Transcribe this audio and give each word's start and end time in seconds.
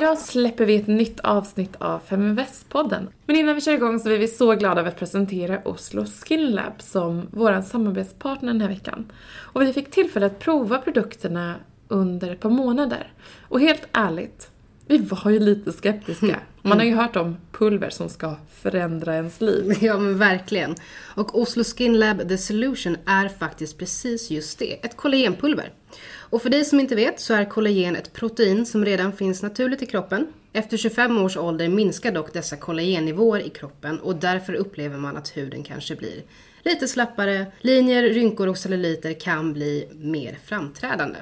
Idag 0.00 0.18
släpper 0.18 0.66
vi 0.66 0.76
ett 0.76 0.86
nytt 0.86 1.20
avsnitt 1.20 1.76
av 1.78 2.00
Feminvest-podden. 2.00 3.08
Men 3.26 3.36
innan 3.36 3.54
vi 3.54 3.60
kör 3.60 3.72
igång 3.72 3.98
så 3.98 4.10
är 4.10 4.18
vi 4.18 4.28
så 4.28 4.54
glada 4.54 4.80
över 4.80 4.90
att 4.90 4.98
presentera 4.98 5.60
Oslo 5.64 6.04
Skin 6.04 6.50
Lab 6.50 6.72
som 6.78 7.26
vår 7.30 7.62
samarbetspartner 7.62 8.52
den 8.52 8.60
här 8.60 8.68
veckan. 8.68 9.12
Och 9.32 9.62
vi 9.62 9.72
fick 9.72 9.90
tillfälle 9.90 10.26
att 10.26 10.38
prova 10.38 10.78
produkterna 10.78 11.54
under 11.88 12.32
ett 12.32 12.40
par 12.40 12.50
månader. 12.50 13.12
Och 13.48 13.60
helt 13.60 13.88
ärligt, 13.92 14.50
vi 14.90 14.98
var 14.98 15.30
ju 15.30 15.38
lite 15.38 15.72
skeptiska. 15.72 16.40
Man 16.62 16.78
har 16.78 16.84
ju 16.84 16.94
hört 16.94 17.16
om 17.16 17.36
pulver 17.52 17.90
som 17.90 18.08
ska 18.08 18.36
förändra 18.52 19.14
ens 19.14 19.40
liv. 19.40 19.72
Ja 19.80 19.98
men 19.98 20.18
verkligen. 20.18 20.74
Och 21.14 21.38
Oslo 21.38 21.64
Skin 21.64 21.98
Lab 21.98 22.28
The 22.28 22.38
Solution 22.38 22.96
är 23.06 23.28
faktiskt 23.28 23.78
precis 23.78 24.30
just 24.30 24.58
det, 24.58 24.72
ett 24.72 24.96
kollagenpulver. 24.96 25.72
Och 26.16 26.42
för 26.42 26.50
dig 26.50 26.64
som 26.64 26.80
inte 26.80 26.94
vet 26.94 27.20
så 27.20 27.34
är 27.34 27.44
kollagen 27.44 27.96
ett 27.96 28.12
protein 28.12 28.66
som 28.66 28.84
redan 28.84 29.12
finns 29.12 29.42
naturligt 29.42 29.82
i 29.82 29.86
kroppen. 29.86 30.26
Efter 30.52 30.76
25 30.76 31.18
års 31.18 31.36
ålder 31.36 31.68
minskar 31.68 32.12
dock 32.12 32.32
dessa 32.32 32.56
kollagennivåer 32.56 33.40
i 33.40 33.48
kroppen 33.48 34.00
och 34.00 34.16
därför 34.16 34.54
upplever 34.54 34.98
man 34.98 35.16
att 35.16 35.36
huden 35.36 35.62
kanske 35.62 35.96
blir 35.96 36.22
lite 36.62 36.88
slappare, 36.88 37.46
linjer, 37.60 38.02
rynkor 38.02 38.48
och 38.48 38.58
celluliter 38.58 39.12
kan 39.12 39.52
bli 39.52 39.88
mer 39.92 40.38
framträdande. 40.44 41.18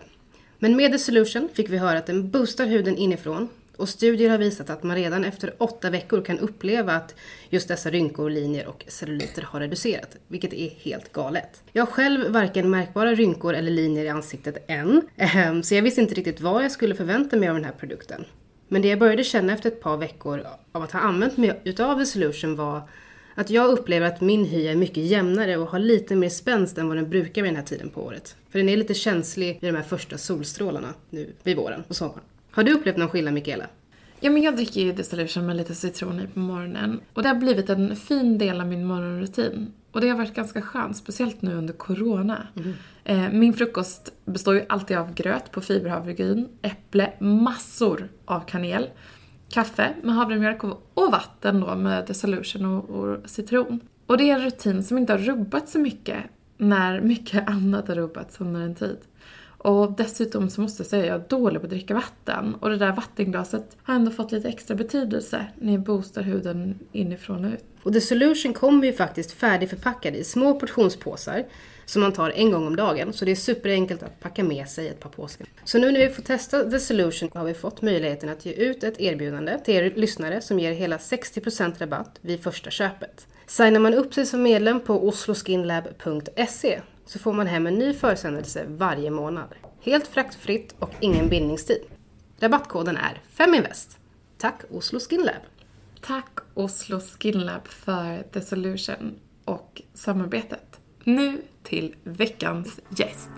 Men 0.58 0.77
med 0.77 0.92
The 0.92 0.98
Solution 0.98 1.48
fick 1.55 1.70
vi 1.70 1.78
höra 1.78 1.98
att 1.98 2.06
den 2.06 2.30
boostar 2.30 2.66
huden 2.66 2.96
inifrån 2.96 3.48
och 3.78 3.88
studier 3.88 4.30
har 4.30 4.38
visat 4.38 4.70
att 4.70 4.82
man 4.82 4.96
redan 4.96 5.24
efter 5.24 5.55
åtta 5.58 5.91
veckor 5.91 6.22
kan 6.22 6.39
uppleva 6.39 6.92
att 6.92 7.14
just 7.50 7.69
dessa 7.69 7.91
rynkor, 7.91 8.30
linjer 8.30 8.66
och 8.66 8.84
celluliter 8.89 9.42
har 9.42 9.61
reducerat, 9.61 10.16
vilket 10.28 10.53
är 10.53 10.70
helt 10.70 11.12
galet. 11.12 11.62
Jag 11.72 11.86
har 11.86 11.92
själv 11.92 12.33
varken 12.33 12.70
märkbara 12.70 13.14
rynkor 13.14 13.55
eller 13.55 13.70
linjer 13.70 14.05
i 14.05 14.08
ansiktet 14.08 14.64
än, 14.69 15.03
ehm, 15.16 15.62
så 15.62 15.75
jag 15.75 15.83
visste 15.83 16.00
inte 16.00 16.14
riktigt 16.14 16.41
vad 16.41 16.64
jag 16.64 16.72
skulle 16.72 16.94
förvänta 16.94 17.36
mig 17.36 17.48
av 17.48 17.55
den 17.55 17.64
här 17.64 17.72
produkten. 17.72 18.25
Men 18.69 18.83
det 18.83 18.88
jag 18.88 18.98
började 18.98 19.25
känna 19.25 19.53
efter 19.53 19.69
ett 19.69 19.81
par 19.81 19.97
veckor 19.97 20.47
av 20.72 20.83
att 20.83 20.92
ha 20.92 21.00
använt 21.00 21.36
mig 21.36 21.60
utav 21.64 21.98
The 21.98 22.06
Solution 22.06 22.56
var 22.56 22.83
att 23.34 23.50
jag 23.50 23.70
upplever 23.70 24.06
att 24.06 24.20
min 24.20 24.44
hy 24.44 24.66
är 24.66 24.77
mycket 24.77 25.05
jämnare 25.05 25.56
och 25.56 25.66
har 25.66 25.78
lite 25.78 26.16
mer 26.16 26.28
spänst 26.28 26.78
än 26.78 26.88
vad 26.88 26.97
den 26.97 27.10
brukar 27.10 27.42
vid 27.42 27.50
den 27.50 27.56
här 27.56 27.64
tiden 27.64 27.88
på 27.88 28.03
året. 28.03 28.36
För 28.50 28.58
den 28.58 28.69
är 28.69 28.77
lite 28.77 28.94
känslig 28.94 29.58
vid 29.60 29.72
de 29.72 29.77
här 29.77 29.84
första 29.84 30.19
solstrålarna 30.19 30.94
nu 31.10 31.33
vid 31.42 31.56
våren 31.56 31.84
och 31.88 31.97
sommaren. 31.97 32.25
Har 32.59 32.64
du 32.64 32.73
upplevt 32.73 32.97
någon 32.97 33.09
skillnad 33.09 33.34
Mikaela? 33.34 33.67
Ja, 34.20 34.31
men 34.31 34.42
jag 34.42 34.56
dricker 34.56 34.81
ju 34.81 34.92
Distillation 34.92 35.47
med 35.47 35.56
lite 35.56 35.75
citron 35.75 36.20
i 36.20 36.27
på 36.27 36.39
morgonen. 36.39 37.00
Och 37.15 37.23
det 37.23 37.28
har 37.28 37.37
blivit 37.37 37.70
en 37.70 37.97
fin 37.97 38.39
del 38.39 38.61
av 38.61 38.67
min 38.67 38.84
morgonrutin. 38.84 39.73
Och 39.92 40.00
det 40.00 40.09
har 40.09 40.17
varit 40.17 40.34
ganska 40.34 40.62
skönt, 40.62 40.97
speciellt 40.97 41.42
nu 41.42 41.55
under 41.55 41.75
corona. 41.75 42.47
Mm. 43.05 43.41
min 43.41 43.53
frukost 43.53 44.12
består 44.25 44.55
ju 44.55 44.65
alltid 44.69 44.97
av 44.97 45.15
gröt 45.15 45.53
på 45.53 45.61
fiberhavregryn, 45.61 46.48
äpple, 46.62 47.12
massor 47.19 48.09
av 48.25 48.41
kanel, 48.41 48.91
kaffe 49.48 49.95
med 50.03 50.15
havremjölk 50.15 50.65
och 50.95 51.12
vatten 51.12 51.61
då 51.61 51.75
med 51.75 52.06
Dissolution 52.06 52.65
och, 52.65 52.91
och 52.91 53.31
citron. 53.31 53.81
Och 54.06 54.19
det 54.19 54.31
är 54.31 54.34
en 54.34 54.45
rutin 54.45 54.83
som 54.83 54.98
inte 54.98 55.12
har 55.12 55.19
rubbats 55.19 55.72
så 55.72 55.78
mycket 55.78 56.19
när 56.56 57.00
mycket 57.00 57.48
annat 57.48 57.89
har 57.89 57.95
rubbats 57.95 58.41
under 58.41 58.61
en 58.61 58.75
tid. 58.75 58.98
Och 59.59 59.92
dessutom 59.92 60.51
så 60.51 60.61
måste 60.61 60.83
jag 60.83 60.87
säga 60.87 61.03
att 61.03 61.09
jag 61.09 61.20
är 61.20 61.28
dålig 61.41 61.61
på 61.61 61.67
att 61.67 61.70
dricka 61.70 61.95
vatten. 61.95 62.55
Och 62.55 62.70
det 62.70 62.77
där 62.77 62.92
vattenglaset 62.92 63.77
har 63.83 63.95
ändå 63.95 64.11
fått 64.11 64.33
lite 64.33 64.48
extra 64.48 64.77
betydelse 64.77 65.47
när 65.59 65.73
jag 65.73 65.83
boostar 65.83 66.23
huden 66.23 66.78
inifrån 66.92 67.45
och 67.45 67.53
ut. 67.53 67.65
Och 67.83 67.92
The 67.92 68.00
Solution 68.00 68.53
kommer 68.53 68.87
ju 68.87 68.92
faktiskt 68.92 69.33
färdigförpackad 69.33 70.16
i 70.16 70.25
små 70.25 70.60
portionspåsar 70.60 71.44
som 71.84 72.03
man 72.03 72.12
tar 72.12 72.31
en 72.31 72.50
gång 72.50 72.66
om 72.66 72.77
dagen. 72.77 73.12
Så 73.12 73.25
det 73.25 73.31
är 73.31 73.37
superenkelt 73.37 74.03
att 74.03 74.21
packa 74.21 74.44
med 74.44 74.69
sig 74.69 74.88
ett 74.88 75.00
par 75.00 75.10
påsar. 75.10 75.47
Så 75.65 75.78
nu 75.78 75.93
när 75.93 76.00
vi 76.00 76.09
får 76.09 76.22
testa 76.22 76.71
The 76.71 76.78
Solution 76.78 77.31
har 77.34 77.44
vi 77.44 77.55
fått 77.55 77.82
möjligheten 77.82 78.28
att 78.28 78.47
ge 78.47 78.53
ut 78.53 78.84
ett 78.84 79.00
erbjudande 79.00 79.59
till 79.59 79.75
er 79.75 79.93
lyssnare 79.97 80.41
som 80.41 80.61
ger 80.61 80.72
hela 80.72 80.97
60% 80.97 81.78
rabatt 81.78 82.19
vid 82.21 82.43
första 82.43 82.71
köpet. 82.71 83.27
Signar 83.47 83.81
man 83.81 83.94
upp 83.94 84.15
sig 84.15 84.27
som 84.27 84.43
medlem 84.43 84.81
på 84.81 85.09
osloskinlab.se 85.09 86.81
så 87.08 87.19
får 87.19 87.32
man 87.32 87.46
hem 87.46 87.66
en 87.66 87.74
ny 87.74 87.94
försändelse 87.94 88.64
varje 88.69 89.10
månad. 89.10 89.54
Helt 89.80 90.06
fraktfritt 90.06 90.74
och 90.78 90.91
ingen 91.00 91.28
bindningstid. 91.28 91.80
Rabattkoden 92.41 92.96
är 92.96 93.22
FEMINVEST. 93.30 93.98
Tack 94.38 94.60
Oslo 94.70 95.00
Skin 95.00 95.22
Lab. 95.22 95.42
Tack 96.00 96.38
Oslo 96.54 97.00
Skin 97.00 97.41
Lab 97.41 97.69
för 97.69 98.22
The 98.22 98.41
Solution 98.41 99.14
och 99.44 99.82
samarbetet. 99.94 100.80
Nu 101.04 101.42
till 101.62 101.96
veckans 102.04 102.80
gäst. 102.96 103.28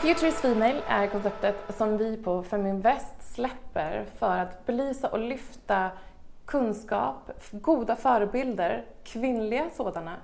Future 0.00 0.28
is 0.28 0.40
Female 0.40 0.82
är 0.86 1.06
konceptet 1.06 1.56
som 1.76 1.96
vi 1.96 2.16
på 2.16 2.42
Feminvest 2.42 3.34
släpper 3.34 4.06
för 4.18 4.38
att 4.38 4.66
belysa 4.66 5.08
och 5.08 5.18
lyfta 5.18 5.90
kunskap, 6.44 7.30
goda 7.52 7.96
förebilder, 7.96 8.84
kvinnliga 9.04 9.70
sådana, 9.70 10.16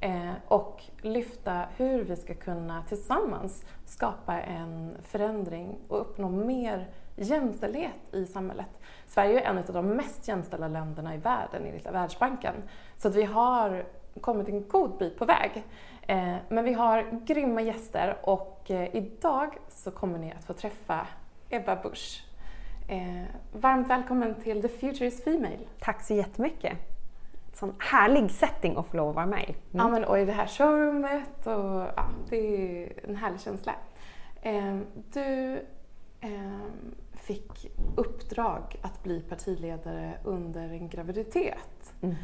eh, 0.00 0.32
och 0.48 0.82
lyfta 1.02 1.64
hur 1.76 2.04
vi 2.04 2.16
ska 2.16 2.34
kunna 2.34 2.82
tillsammans 2.88 3.64
skapa 3.86 4.40
en 4.40 4.96
förändring 5.02 5.78
och 5.88 6.00
uppnå 6.00 6.28
mer 6.28 6.88
jämställdhet 7.16 8.14
i 8.14 8.26
samhället. 8.26 8.80
Sverige 9.06 9.40
är 9.40 9.50
en 9.50 9.58
av 9.58 9.64
de 9.64 9.86
mest 9.86 10.28
jämställda 10.28 10.68
länderna 10.68 11.14
i 11.14 11.18
världen 11.18 11.66
enligt 11.66 11.86
Världsbanken. 11.86 12.54
Så 12.96 13.08
att 13.08 13.14
vi 13.14 13.24
har 13.24 13.84
kommit 14.20 14.48
en 14.48 14.68
god 14.68 14.98
bit 14.98 15.18
på 15.18 15.24
väg. 15.24 15.64
Eh, 16.06 16.36
men 16.48 16.64
vi 16.64 16.72
har 16.72 17.20
grymma 17.26 17.62
gäster 17.62 18.16
och 18.22 18.70
eh, 18.70 18.96
idag 18.96 19.58
så 19.68 19.90
kommer 19.90 20.18
ni 20.18 20.32
att 20.32 20.44
få 20.44 20.52
träffa 20.52 21.06
Ebba 21.50 21.76
Busch. 21.76 22.24
Eh, 22.88 23.24
varmt 23.52 23.90
välkommen 23.90 24.34
till 24.34 24.62
The 24.62 24.68
Future 24.68 25.06
is 25.06 25.24
Female. 25.24 25.58
Tack 25.78 26.02
så 26.02 26.14
jättemycket. 26.14 26.72
Sån 27.52 27.74
härlig 27.78 28.30
setting 28.30 28.76
att 28.76 28.86
få 28.86 28.96
lov 28.96 29.08
att 29.08 29.14
vara 29.14 29.26
med 29.26 29.42
i. 29.42 29.50
Mm. 29.50 29.58
Ja, 29.70 29.88
men 29.88 30.04
och 30.04 30.18
i 30.18 30.24
det 30.24 30.32
här 30.32 30.46
showroomet 30.46 31.46
och 31.46 31.92
ja, 31.96 32.06
det 32.28 32.36
är 32.36 33.08
en 33.08 33.16
härlig 33.16 33.40
känsla. 33.40 33.74
Du 35.12 35.60
fick 37.14 37.72
uppdrag 37.96 38.76
att 38.82 39.02
bli 39.02 39.20
partiledare 39.20 40.18
under 40.24 40.68
en 40.68 40.88
graviditet. 40.88 41.94
Mm. 42.02 42.14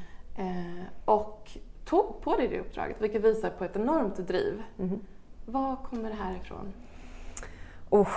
Och 1.04 1.50
tog 1.90 2.20
på 2.20 2.36
dig 2.36 2.48
det 2.48 2.60
uppdraget, 2.60 3.00
vilket 3.00 3.24
visar 3.24 3.50
på 3.50 3.64
ett 3.64 3.76
enormt 3.76 4.16
driv. 4.16 4.62
Mm. 4.78 5.00
Var 5.46 5.76
kommer 5.76 6.10
det 6.10 6.16
här 6.16 6.36
ifrån? 6.36 6.72
Oh. 7.90 8.08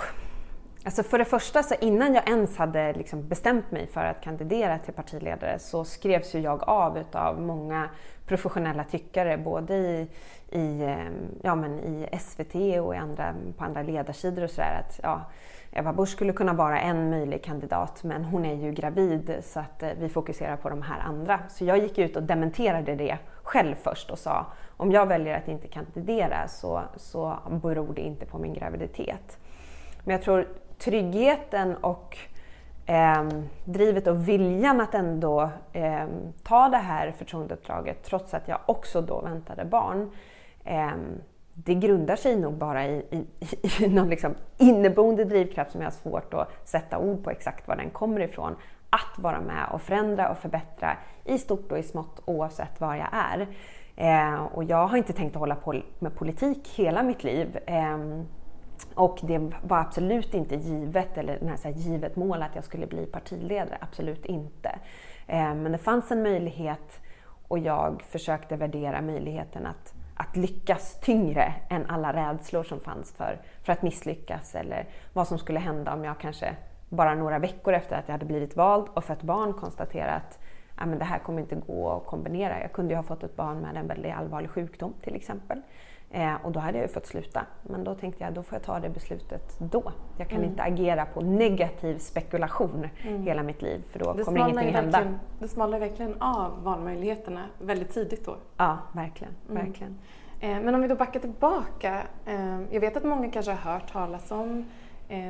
Alltså 0.84 1.02
för 1.02 1.18
det 1.18 1.24
första, 1.24 1.62
så 1.62 1.74
innan 1.80 2.14
jag 2.14 2.28
ens 2.28 2.56
hade 2.56 2.92
liksom 2.92 3.28
bestämt 3.28 3.70
mig 3.70 3.86
för 3.86 4.04
att 4.04 4.20
kandidera 4.20 4.78
till 4.78 4.94
partiledare 4.94 5.58
så 5.58 5.84
skrevs 5.84 6.34
ju 6.34 6.38
jag 6.38 6.68
av 6.68 6.98
utav 6.98 7.40
många 7.40 7.88
professionella 8.26 8.84
tyckare, 8.84 9.38
både 9.38 9.76
i, 9.76 10.08
i, 10.50 10.84
ehm, 10.84 11.12
ja, 11.42 11.54
men 11.54 11.78
i 11.78 12.18
SVT 12.20 12.54
och 12.54 12.94
i 12.94 12.98
andra, 12.98 13.34
på 13.58 13.64
andra 13.64 13.82
ledarsidor 13.82 14.44
och 14.44 14.50
sådär. 14.50 14.84
Att, 14.88 15.00
ja, 15.02 15.20
Ebba 15.72 15.92
Busch 15.92 16.08
skulle 16.08 16.32
kunna 16.32 16.52
vara 16.52 16.80
en 16.80 17.10
möjlig 17.10 17.44
kandidat 17.44 18.04
men 18.04 18.24
hon 18.24 18.44
är 18.44 18.54
ju 18.54 18.72
gravid 18.72 19.36
så 19.42 19.60
att 19.60 19.82
eh, 19.82 19.90
vi 19.98 20.08
fokuserar 20.08 20.56
på 20.56 20.68
de 20.70 20.82
här 20.82 21.00
andra. 21.00 21.40
Så 21.48 21.64
jag 21.64 21.78
gick 21.78 21.98
ut 21.98 22.16
och 22.16 22.22
dementerade 22.22 22.94
det 22.94 23.18
själv 23.44 23.74
först 23.74 24.10
och 24.10 24.18
sa 24.18 24.46
om 24.76 24.92
jag 24.92 25.06
väljer 25.06 25.38
att 25.38 25.48
inte 25.48 25.68
kandidera 25.68 26.48
så, 26.48 26.82
så 26.96 27.38
beror 27.62 27.94
det 27.94 28.00
inte 28.00 28.26
på 28.26 28.38
min 28.38 28.54
graviditet. 28.54 29.38
Men 30.04 30.12
jag 30.12 30.22
tror 30.22 30.48
tryggheten 30.78 31.76
och 31.76 32.18
eh, 32.86 33.24
drivet 33.64 34.06
och 34.06 34.28
viljan 34.28 34.80
att 34.80 34.94
ändå 34.94 35.50
eh, 35.72 36.06
ta 36.42 36.68
det 36.68 36.76
här 36.76 37.12
förtroendeuppdraget 37.18 38.02
trots 38.02 38.34
att 38.34 38.48
jag 38.48 38.58
också 38.66 39.00
då 39.00 39.20
väntade 39.20 39.64
barn 39.64 40.10
eh, 40.64 40.92
det 41.54 41.74
grundar 41.74 42.16
sig 42.16 42.36
nog 42.36 42.54
bara 42.54 42.86
i, 42.86 43.04
i, 43.10 43.26
i 43.84 43.88
någon 43.94 44.08
liksom 44.08 44.34
inneboende 44.56 45.24
drivkraft 45.24 45.72
som 45.72 45.80
jag 45.80 45.86
har 45.86 45.92
svårt 45.92 46.34
att 46.34 46.68
sätta 46.68 46.98
ord 46.98 47.24
på 47.24 47.30
exakt 47.30 47.68
var 47.68 47.76
den 47.76 47.90
kommer 47.90 48.20
ifrån. 48.20 48.56
Att 48.94 49.18
vara 49.18 49.40
med 49.40 49.68
och 49.72 49.82
förändra 49.82 50.30
och 50.30 50.38
förbättra 50.38 50.96
i 51.24 51.38
stort 51.38 51.72
och 51.72 51.78
i 51.78 51.82
smått 51.82 52.22
oavsett 52.24 52.80
var 52.80 52.94
jag 52.94 53.08
är. 53.12 53.46
Eh, 53.96 54.42
och 54.44 54.64
jag 54.64 54.86
har 54.86 54.96
inte 54.96 55.12
tänkt 55.12 55.36
att 55.36 55.40
hålla 55.40 55.56
på 55.56 55.82
med 55.98 56.14
politik 56.14 56.68
hela 56.74 57.02
mitt 57.02 57.24
liv. 57.24 57.58
Eh, 57.66 57.98
och 58.94 59.18
det 59.22 59.38
var 59.62 59.78
absolut 59.78 60.34
inte 60.34 60.54
givet, 60.54 61.18
eller 61.18 61.38
den 61.38 61.48
här, 61.48 61.56
så 61.56 61.68
här, 61.68 61.74
givet 61.74 62.16
mål 62.16 62.42
att 62.42 62.54
jag 62.54 62.64
skulle 62.64 62.86
bli 62.86 63.06
partiledare. 63.06 63.78
Absolut 63.80 64.26
inte. 64.26 64.78
Eh, 65.26 65.54
men 65.54 65.72
det 65.72 65.78
fanns 65.78 66.10
en 66.10 66.22
möjlighet 66.22 67.00
och 67.48 67.58
jag 67.58 68.02
försökte 68.02 68.56
värdera 68.56 69.00
möjligheten 69.00 69.66
att 69.66 69.94
att 70.16 70.36
lyckas 70.36 71.00
tyngre 71.00 71.54
än 71.68 71.86
alla 71.86 72.12
rädslor 72.12 72.62
som 72.62 72.80
fanns 72.80 73.12
för, 73.12 73.40
för 73.62 73.72
att 73.72 73.82
misslyckas 73.82 74.54
eller 74.54 74.88
vad 75.12 75.28
som 75.28 75.38
skulle 75.38 75.58
hända 75.58 75.94
om 75.94 76.04
jag 76.04 76.18
kanske 76.20 76.56
bara 76.94 77.14
några 77.14 77.38
veckor 77.38 77.74
efter 77.74 77.96
att 77.96 78.08
jag 78.08 78.12
hade 78.12 78.26
blivit 78.26 78.56
vald 78.56 78.86
och 78.94 79.04
fött 79.04 79.22
barn 79.22 79.52
konstatera 79.52 80.14
att 80.14 80.38
ja, 80.78 80.86
men 80.86 80.98
det 80.98 81.04
här 81.04 81.18
kommer 81.18 81.40
inte 81.40 81.56
gå 81.56 81.90
att 81.90 82.06
kombinera. 82.06 82.60
Jag 82.60 82.72
kunde 82.72 82.92
ju 82.92 82.96
ha 82.96 83.02
fått 83.02 83.22
ett 83.22 83.36
barn 83.36 83.60
med 83.60 83.76
en 83.76 83.86
väldigt 83.86 84.14
allvarlig 84.14 84.50
sjukdom 84.50 84.94
till 85.02 85.14
exempel. 85.14 85.62
Eh, 86.10 86.34
och 86.42 86.52
då 86.52 86.60
hade 86.60 86.78
jag 86.78 86.86
ju 86.86 86.92
fått 86.92 87.06
sluta. 87.06 87.46
Men 87.62 87.84
då 87.84 87.94
tänkte 87.94 88.24
jag, 88.24 88.32
då 88.32 88.42
får 88.42 88.56
jag 88.56 88.62
ta 88.62 88.80
det 88.80 88.88
beslutet 88.88 89.56
då. 89.58 89.92
Jag 90.18 90.28
kan 90.28 90.38
mm. 90.38 90.50
inte 90.50 90.62
agera 90.62 91.06
på 91.06 91.20
negativ 91.20 91.98
spekulation 91.98 92.88
mm. 93.02 93.22
hela 93.22 93.42
mitt 93.42 93.62
liv 93.62 93.82
för 93.90 93.98
då 93.98 94.12
det 94.12 94.24
kommer 94.24 94.48
ingenting 94.48 94.74
hända. 94.74 95.02
Det 95.38 95.48
smalnar 95.48 95.78
verkligen 95.78 96.22
av 96.22 96.62
valmöjligheterna 96.62 97.40
väldigt 97.58 97.94
tidigt 97.94 98.24
då. 98.24 98.36
Ja, 98.56 98.78
verkligen. 98.92 99.34
Mm. 99.50 99.66
verkligen. 99.66 99.98
Eh, 100.40 100.60
men 100.60 100.74
om 100.74 100.80
vi 100.80 100.88
då 100.88 100.94
backar 100.94 101.20
tillbaka. 101.20 102.02
Eh, 102.26 102.60
jag 102.70 102.80
vet 102.80 102.96
att 102.96 103.04
många 103.04 103.30
kanske 103.30 103.52
har 103.52 103.72
hört 103.72 103.92
talas 103.92 104.30
om 104.30 104.64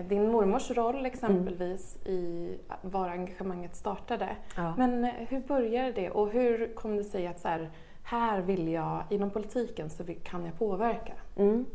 din 0.09 0.31
mormors 0.32 0.71
roll 0.71 1.06
exempelvis 1.06 1.99
mm. 2.05 2.19
i 2.19 2.59
var 2.82 3.09
engagemanget 3.09 3.76
startade. 3.76 4.29
Ja. 4.56 4.75
Men 4.76 5.05
hur 5.05 5.41
började 5.41 5.93
det 5.93 6.11
och 6.11 6.31
hur 6.31 6.75
kom 6.75 6.97
det 6.97 7.05
sig 7.05 7.26
att 7.26 7.41
så 7.41 7.49
här, 7.49 7.71
här 8.03 8.41
vill 8.41 8.69
jag, 8.69 9.05
inom 9.11 9.31
politiken 9.31 9.91
så 9.91 10.05
kan 10.23 10.44
jag 10.44 10.59
påverka? 10.59 11.12
Mm. 11.37 11.67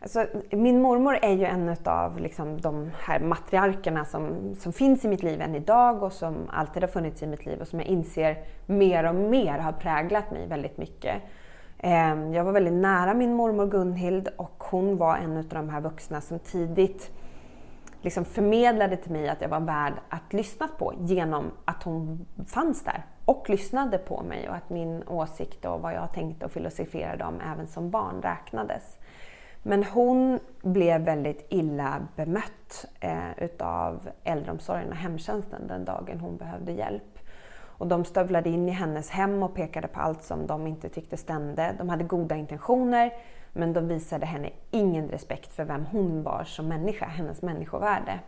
Alltså, 0.00 0.26
min 0.50 0.82
mormor 0.82 1.18
är 1.22 1.32
ju 1.32 1.44
en 1.44 1.76
av 1.84 2.20
liksom, 2.20 2.60
de 2.60 2.90
här 2.98 3.20
matriarkerna 3.20 4.04
som, 4.04 4.54
som 4.54 4.72
finns 4.72 5.04
i 5.04 5.08
mitt 5.08 5.22
liv 5.22 5.40
än 5.40 5.54
idag 5.54 6.02
och 6.02 6.12
som 6.12 6.36
alltid 6.50 6.82
har 6.82 6.90
funnits 6.90 7.22
i 7.22 7.26
mitt 7.26 7.46
liv 7.46 7.60
och 7.60 7.68
som 7.68 7.80
jag 7.80 7.88
inser 7.88 8.44
mer 8.66 9.08
och 9.08 9.14
mer 9.14 9.58
har 9.58 9.72
präglat 9.72 10.30
mig 10.30 10.46
väldigt 10.48 10.78
mycket. 10.78 11.22
Ehm, 11.78 12.34
jag 12.34 12.44
var 12.44 12.52
väldigt 12.52 12.74
nära 12.74 13.14
min 13.14 13.34
mormor 13.34 13.66
Gunhild 13.66 14.28
och 14.36 14.64
hon 14.70 14.96
var 14.96 15.16
en 15.16 15.36
av 15.36 15.44
de 15.44 15.68
här 15.68 15.80
vuxna 15.80 16.20
som 16.20 16.38
tidigt 16.38 17.10
liksom 18.04 18.24
förmedlade 18.24 18.96
till 18.96 19.12
mig 19.12 19.28
att 19.28 19.40
jag 19.40 19.48
var 19.48 19.60
värd 19.60 19.92
att 20.08 20.32
lyssna 20.32 20.68
på 20.78 20.94
genom 20.98 21.50
att 21.64 21.82
hon 21.82 22.26
fanns 22.46 22.84
där 22.84 23.02
och 23.24 23.50
lyssnade 23.50 23.98
på 23.98 24.22
mig 24.22 24.48
och 24.48 24.54
att 24.54 24.70
min 24.70 25.02
åsikt 25.08 25.64
och 25.64 25.80
vad 25.80 25.94
jag 25.94 26.12
tänkte 26.12 26.44
och 26.44 26.52
filosoferade 26.52 27.24
om 27.24 27.40
även 27.52 27.66
som 27.66 27.90
barn 27.90 28.22
räknades. 28.22 28.98
Men 29.62 29.84
hon 29.84 30.40
blev 30.62 31.00
väldigt 31.00 31.46
illa 31.48 32.06
bemött 32.16 32.86
eh, 33.00 33.38
utav 33.38 34.08
äldreomsorgen 34.24 34.88
och 34.88 34.96
hemtjänsten 34.96 35.66
den 35.66 35.84
dagen 35.84 36.20
hon 36.20 36.36
behövde 36.36 36.72
hjälp. 36.72 37.18
Och 37.76 37.86
de 37.86 38.04
stövlade 38.04 38.50
in 38.50 38.68
i 38.68 38.72
hennes 38.72 39.10
hem 39.10 39.42
och 39.42 39.54
pekade 39.54 39.88
på 39.88 40.00
allt 40.00 40.22
som 40.22 40.46
de 40.46 40.66
inte 40.66 40.88
tyckte 40.88 41.16
stämde. 41.16 41.74
De 41.78 41.88
hade 41.88 42.04
goda 42.04 42.36
intentioner 42.36 43.12
men 43.54 43.72
de 43.72 43.88
visade 43.88 44.26
henne 44.26 44.50
ingen 44.70 45.08
respekt 45.08 45.52
för 45.52 45.64
vem 45.64 45.86
hon 45.86 46.22
var 46.22 46.44
som 46.44 46.68
människa, 46.68 47.06
hennes 47.06 47.42
människovärde. 47.42 48.20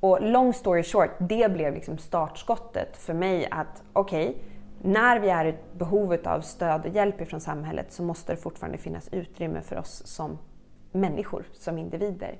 Och 0.00 0.22
long 0.22 0.54
story 0.54 0.82
short, 0.82 1.10
det 1.18 1.52
blev 1.52 1.74
liksom 1.74 1.98
startskottet 1.98 2.96
för 2.96 3.14
mig 3.14 3.48
att 3.50 3.82
okej, 3.92 4.28
okay, 4.28 4.42
när 4.82 5.20
vi 5.20 5.28
är 5.28 5.44
i 5.44 5.54
behov 5.72 6.16
av 6.24 6.40
stöd 6.40 6.86
och 6.86 6.94
hjälp 6.94 7.20
ifrån 7.20 7.40
samhället 7.40 7.92
så 7.92 8.02
måste 8.02 8.32
det 8.32 8.36
fortfarande 8.36 8.78
finnas 8.78 9.08
utrymme 9.12 9.60
för 9.60 9.78
oss 9.78 10.06
som 10.06 10.38
människor, 10.92 11.44
som 11.52 11.78
individer. 11.78 12.38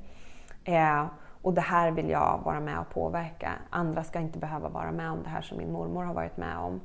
Eh, 0.64 1.06
och 1.42 1.54
det 1.54 1.60
här 1.60 1.90
vill 1.90 2.10
jag 2.10 2.40
vara 2.44 2.60
med 2.60 2.78
och 2.80 2.90
påverka. 2.90 3.52
Andra 3.70 4.04
ska 4.04 4.20
inte 4.20 4.38
behöva 4.38 4.68
vara 4.68 4.92
med 4.92 5.10
om 5.10 5.22
det 5.22 5.28
här 5.28 5.42
som 5.42 5.58
min 5.58 5.72
mormor 5.72 6.04
har 6.04 6.14
varit 6.14 6.36
med 6.36 6.58
om. 6.58 6.80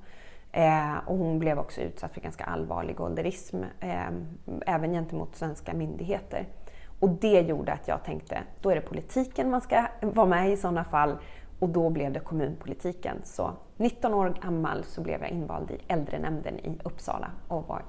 Eh, 0.55 0.97
och 1.05 1.17
hon 1.17 1.39
blev 1.39 1.59
också 1.59 1.81
utsatt 1.81 2.13
för 2.13 2.21
ganska 2.21 2.43
allvarlig 2.43 3.01
ålderism, 3.01 3.63
eh, 3.79 4.07
även 4.65 4.93
gentemot 4.93 5.35
svenska 5.35 5.73
myndigheter. 5.73 6.47
Och 6.99 7.09
det 7.09 7.41
gjorde 7.41 7.73
att 7.73 7.87
jag 7.87 8.03
tänkte, 8.03 8.37
då 8.61 8.69
är 8.69 8.75
det 8.75 8.81
politiken 8.81 9.51
man 9.51 9.61
ska 9.61 9.85
vara 10.01 10.27
med 10.27 10.51
i 10.51 10.57
sådana 10.57 10.83
fall. 10.83 11.17
Och 11.59 11.69
då 11.69 11.89
blev 11.89 12.13
det 12.13 12.19
kommunpolitiken. 12.19 13.17
Så 13.23 13.51
19 13.77 14.13
år 14.13 14.37
gammal 14.41 14.83
så 14.83 15.01
blev 15.01 15.21
jag 15.21 15.29
invald 15.29 15.71
i 15.71 15.77
äldrenämnden 15.87 16.59
i 16.59 16.79
Uppsala 16.83 17.31
och 17.47 17.67
var 17.67 17.83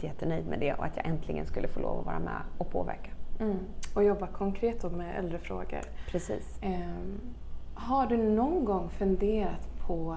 jättenöjd 0.00 0.46
med 0.46 0.60
det 0.60 0.74
och 0.74 0.84
att 0.84 0.96
jag 0.96 1.06
äntligen 1.06 1.46
skulle 1.46 1.68
få 1.68 1.80
lov 1.80 1.98
att 1.98 2.06
vara 2.06 2.18
med 2.18 2.42
och 2.58 2.70
påverka. 2.70 3.10
Mm. 3.40 3.58
Och 3.94 4.04
jobba 4.04 4.26
konkret 4.26 4.92
med 4.92 5.18
äldrefrågor. 5.18 5.80
Precis. 6.10 6.58
Eh, 6.62 6.78
har 7.74 8.06
du 8.06 8.16
någon 8.16 8.64
gång 8.64 8.90
funderat 8.90 9.78
på 9.86 10.16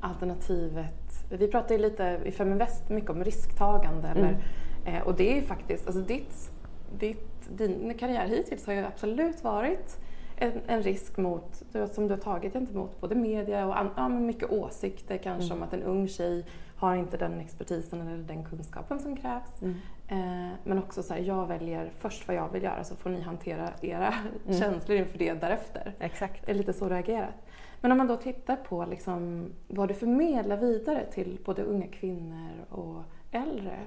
alternativet 0.00 1.05
vi 1.28 1.48
pratar 1.48 1.74
ju 1.74 1.80
lite 1.80 2.20
i 2.24 2.30
Feminvest 2.30 2.88
mycket 2.88 3.10
om 3.10 3.24
risktagande. 3.24 4.08
Eller, 4.08 4.38
mm. 4.84 4.94
eh, 4.96 5.02
och 5.02 5.14
det 5.14 5.32
är 5.32 5.34
ju 5.34 5.42
faktiskt, 5.42 5.86
alltså 5.86 6.02
ditt, 6.02 6.50
ditt, 6.98 7.48
din 7.48 7.94
karriär 7.98 8.26
hittills 8.26 8.66
har 8.66 8.74
ju 8.74 8.84
absolut 8.84 9.44
varit 9.44 9.98
en, 10.36 10.60
en 10.66 10.82
risk 10.82 11.16
mot, 11.16 11.62
som 11.92 12.08
du 12.08 12.14
har 12.14 12.20
tagit 12.20 12.52
gentemot 12.52 13.00
både 13.00 13.14
media 13.14 13.66
och 13.66 13.78
an, 13.78 13.90
ja, 13.96 14.08
mycket 14.08 14.50
åsikter 14.50 15.16
kanske 15.16 15.52
mm. 15.52 15.56
om 15.56 15.62
att 15.62 15.72
en 15.72 15.82
ung 15.82 16.08
tjej 16.08 16.44
har 16.76 16.96
inte 16.96 17.16
den 17.16 17.40
expertisen 17.40 18.00
eller 18.00 18.16
den 18.16 18.44
kunskapen 18.44 19.00
som 19.00 19.16
krävs. 19.16 19.62
Mm. 19.62 19.74
Eh, 20.08 20.52
men 20.64 20.78
också 20.78 21.02
så 21.02 21.14
här, 21.14 21.20
jag 21.20 21.46
väljer 21.46 21.92
först 21.98 22.28
vad 22.28 22.36
jag 22.36 22.52
vill 22.52 22.62
göra 22.62 22.84
så 22.84 22.96
får 22.96 23.10
ni 23.10 23.20
hantera 23.20 23.70
era 23.80 24.14
mm. 24.46 24.60
känslor 24.60 24.98
inför 24.98 25.18
det 25.18 25.34
därefter. 25.34 25.94
Exakt. 25.98 26.46
Det 26.46 26.52
är 26.52 26.54
lite 26.54 26.72
så 26.72 26.84
du 26.84 26.94
har 26.94 27.00
agerat. 27.00 27.34
Men 27.80 27.92
om 27.92 27.98
man 27.98 28.06
då 28.06 28.16
tittar 28.16 28.56
på 28.56 28.84
liksom 28.84 29.52
vad 29.68 29.88
du 29.88 29.94
förmedlar 29.94 30.56
vidare 30.56 31.06
till 31.12 31.38
både 31.44 31.62
unga 31.62 31.86
kvinnor 31.86 32.50
och 32.70 33.02
äldre. 33.30 33.78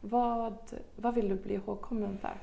Vad, 0.00 0.58
vad 0.96 1.14
vill 1.14 1.28
du 1.28 1.34
bli 1.34 1.54
ihågkommen 1.54 2.18
för? 2.20 2.34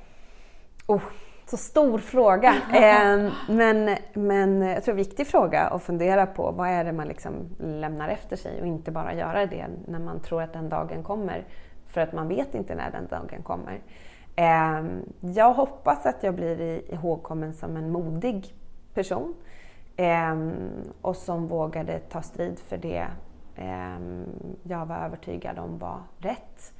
Oh, 0.86 1.02
så 1.50 1.56
stor 1.56 1.98
fråga. 1.98 2.48
eh, 2.74 3.32
men, 3.48 3.96
men 4.12 4.62
jag 4.62 4.84
tror 4.84 4.92
en 4.92 4.96
viktig 4.96 5.26
fråga 5.26 5.60
att 5.60 5.82
fundera 5.82 6.26
på. 6.26 6.50
Vad 6.50 6.68
är 6.68 6.84
det 6.84 6.92
man 6.92 7.08
liksom 7.08 7.32
lämnar 7.58 8.08
efter 8.08 8.36
sig 8.36 8.60
och 8.60 8.66
inte 8.66 8.90
bara 8.90 9.14
göra 9.14 9.46
det 9.46 9.66
när 9.86 9.98
man 9.98 10.20
tror 10.20 10.42
att 10.42 10.52
den 10.52 10.68
dagen 10.68 11.02
kommer. 11.02 11.44
För 11.86 12.00
att 12.00 12.12
man 12.12 12.28
vet 12.28 12.54
inte 12.54 12.74
när 12.74 12.90
den 12.90 13.06
dagen 13.06 13.42
kommer. 13.42 13.80
Eh, 14.36 14.84
jag 15.20 15.52
hoppas 15.52 16.06
att 16.06 16.22
jag 16.22 16.34
blir 16.34 16.90
ihågkommen 16.94 17.54
som 17.54 17.76
en 17.76 17.92
modig 17.92 18.54
person 18.94 19.34
Ehm, 20.00 20.52
och 21.00 21.16
som 21.16 21.46
vågade 21.46 21.98
ta 21.98 22.22
strid 22.22 22.58
för 22.58 22.76
det 22.76 23.06
ehm, 23.56 24.24
jag 24.62 24.86
var 24.86 24.96
övertygad 24.96 25.58
om 25.58 25.78
var 25.78 26.02
rätt. 26.18 26.74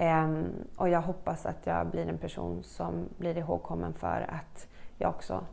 Ehm, 0.00 0.52
och 0.76 0.88
jag 0.88 1.02
hoppas 1.02 1.46
att 1.46 1.66
jag 1.66 1.86
blir 1.86 2.06
en 2.06 2.18
person 2.18 2.62
som 2.62 3.08
blir 3.16 3.38
ihågkommen 3.38 3.94
för 3.94 4.26
att 4.28 4.68
jag 4.98 5.10
också 5.10 5.44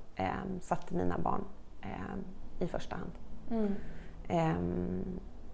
satte 0.61 0.95
mina 0.95 1.17
barn 1.17 1.43
i 2.59 2.67
första 2.67 2.95
hand. 2.95 3.11
Mm. 3.49 3.75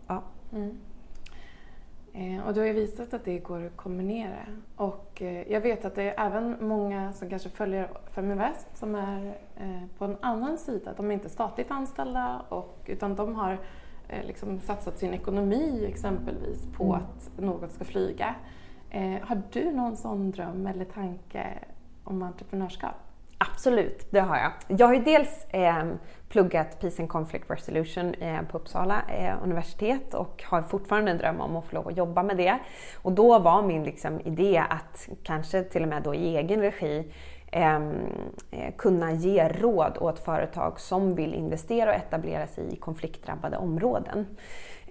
ja. 0.07 0.23
Mm. 0.53 0.77
Eh, 2.13 2.47
och 2.47 2.53
du 2.53 2.59
har 2.59 2.67
ju 2.67 2.73
visat 2.73 3.13
att 3.13 3.25
det 3.25 3.39
går 3.39 3.65
att 3.65 3.77
kombinera. 3.77 4.45
Och 4.75 5.21
eh, 5.21 5.51
jag 5.51 5.61
vet 5.61 5.85
att 5.85 5.95
det 5.95 6.03
är 6.03 6.25
även 6.25 6.67
många 6.67 7.13
som 7.13 7.29
kanske 7.29 7.49
följer 7.49 7.89
Feminvest 8.11 8.77
som 8.77 8.95
är 8.95 9.37
eh, 9.57 9.83
på 9.97 10.05
en 10.05 10.17
annan 10.21 10.57
sida. 10.57 10.93
De 10.97 11.11
är 11.11 11.13
inte 11.13 11.29
statligt 11.29 11.71
anställda 11.71 12.45
och, 12.49 12.79
utan 12.85 13.15
de 13.15 13.35
har 13.35 13.59
liksom 14.23 14.59
satsat 14.59 14.99
sin 14.99 15.13
ekonomi 15.13 15.85
exempelvis 15.87 16.67
på 16.77 16.83
mm. 16.83 16.95
att 16.95 17.31
något 17.39 17.71
ska 17.71 17.85
flyga. 17.85 18.35
Eh, 18.93 19.21
har 19.21 19.41
du 19.51 19.71
någon 19.71 19.97
sån 19.97 20.31
dröm 20.31 20.67
eller 20.67 20.85
tanke 20.85 21.47
om 22.03 22.23
entreprenörskap? 22.23 22.95
Absolut, 23.37 24.11
det 24.11 24.19
har 24.19 24.37
jag. 24.37 24.79
Jag 24.79 24.87
har 24.87 24.93
ju 24.93 25.03
dels 25.03 25.45
eh, 25.49 25.85
pluggat 26.29 26.79
Peace 26.79 27.01
and 27.01 27.09
Conflict 27.09 27.51
Resolution 27.51 28.13
eh, 28.13 28.41
på 28.41 28.57
Uppsala 28.57 29.01
eh, 29.09 29.43
universitet 29.43 30.13
och 30.13 30.43
har 30.47 30.61
fortfarande 30.61 31.11
en 31.11 31.17
dröm 31.17 31.41
om 31.41 31.55
att 31.55 31.65
få 31.65 31.75
lov 31.75 31.87
att 31.87 31.97
jobba 31.97 32.23
med 32.23 32.37
det. 32.37 32.59
Och 33.01 33.11
då 33.11 33.39
var 33.39 33.61
min 33.61 33.83
liksom, 33.83 34.19
idé 34.19 34.63
att 34.69 35.09
kanske 35.23 35.63
till 35.63 35.83
och 35.83 35.89
med 35.89 36.03
då 36.03 36.15
i 36.15 36.37
egen 36.37 36.61
regi 36.61 37.11
ehm, 37.51 37.93
eh, 38.51 38.73
kunna 38.77 39.11
ge 39.11 39.47
råd 39.47 39.97
åt 39.97 40.19
företag 40.19 40.79
som 40.79 41.15
vill 41.15 41.33
investera 41.33 41.89
och 41.89 41.95
etablera 41.95 42.47
sig 42.47 42.73
i 42.73 42.75
konfliktdrabbade 42.75 43.57
områden. 43.57 44.25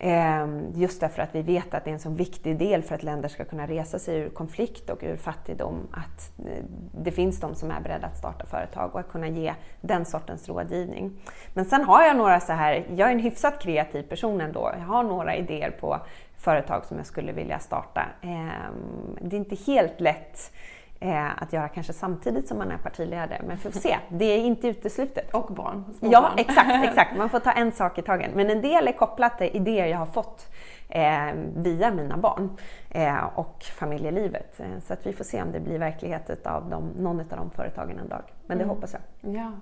Ehm, 0.02 0.73
just 0.75 1.00
därför 1.00 1.23
att 1.23 1.35
vi 1.35 1.42
vet 1.42 1.75
att 1.75 1.85
det 1.85 1.90
är 1.90 1.92
en 1.92 2.00
så 2.00 2.11
viktig 2.11 2.59
del 2.59 2.83
för 2.83 2.95
att 2.95 3.02
länder 3.02 3.28
ska 3.28 3.45
kunna 3.45 3.66
resa 3.66 3.99
sig 3.99 4.16
ur 4.19 4.28
konflikt 4.28 4.90
och 4.90 4.99
ur 5.02 5.16
fattigdom 5.16 5.88
att 5.92 6.33
eh, 6.47 6.64
det 6.92 7.11
finns 7.11 7.40
de 7.40 7.54
som 7.54 7.71
är 7.71 7.80
beredda 7.80 8.07
att 8.07 8.19
starta 8.19 8.47
företag 8.47 8.90
och 8.95 9.00
att 9.00 9.09
kunna 9.09 9.28
ge 9.28 9.54
den 9.80 10.04
sortens 10.04 10.49
rådgivning. 10.49 11.12
Men 11.54 11.64
sen 11.64 11.85
har 11.85 12.02
jag 12.02 12.16
några 12.16 12.40
så 12.40 12.52
här, 12.52 12.87
jag 12.97 13.09
är 13.09 13.12
en 13.12 13.21
hyfsat 13.21 13.62
kreativ 13.62 14.02
person 14.02 14.40
ändå, 14.40 14.73
jag 14.78 14.85
har 14.85 15.02
några 15.02 15.37
idéer 15.37 15.71
på 15.71 16.00
företag 16.37 16.85
som 16.85 16.97
jag 16.97 17.07
skulle 17.07 17.33
vilja 17.33 17.59
starta. 17.59 18.02
Ehm, 18.23 19.19
det 19.21 19.37
är 19.37 19.40
inte 19.40 19.57
helt 19.66 20.00
lätt 20.00 20.52
eh, 21.00 21.42
att 21.42 21.52
göra 21.52 21.69
kanske 21.69 21.92
samtidigt 21.92 22.49
som 22.49 22.59
man 22.59 22.71
är 22.71 22.78
partiledare. 22.78 23.42
Men 23.47 23.57
vi 23.57 23.62
får 23.62 23.71
se, 23.71 23.97
det 24.09 24.25
är 24.25 24.38
inte 24.38 24.69
uteslutet. 24.69 25.35
Och 25.35 25.54
barn. 25.54 25.85
Ja, 26.00 26.21
barn. 26.21 26.33
exakt, 26.37 26.85
exakt. 26.85 27.16
Man 27.16 27.30
får 27.30 27.40
ta 27.40 27.52
en 27.52 27.73
sak 27.73 27.99
i 27.99 28.02
taget. 28.02 28.35
Men 28.35 28.50
en 28.50 28.62
del 28.62 28.88
är 28.88 28.92
kopplat 28.92 29.38
till 29.38 29.50
idéer 29.57 29.87
jag 29.87 29.99
har 29.99 30.07
fått 30.07 30.52
eh, 30.88 31.33
via 31.57 31.90
mina 31.90 32.16
barn 32.16 32.57
eh, 32.90 33.25
och 33.35 33.62
familjelivet. 33.62 34.61
Eh, 34.61 34.66
så 34.87 34.92
att 34.92 35.07
vi 35.07 35.12
får 35.12 35.25
se 35.25 35.42
om 35.42 35.52
det 35.52 35.61
blir 35.61 35.78
verklighet 35.78 36.47
av 36.47 36.71
dem, 36.71 36.90
någon 36.99 37.21
av 37.21 37.26
de 37.37 37.50
företagen 37.50 37.99
en 37.99 38.09
dag. 38.09 38.23
Men 38.47 38.59
det 38.59 38.64
mm. 38.64 38.76
hoppas 38.76 38.92
jag. 38.92 39.35
Ja. 39.35 39.52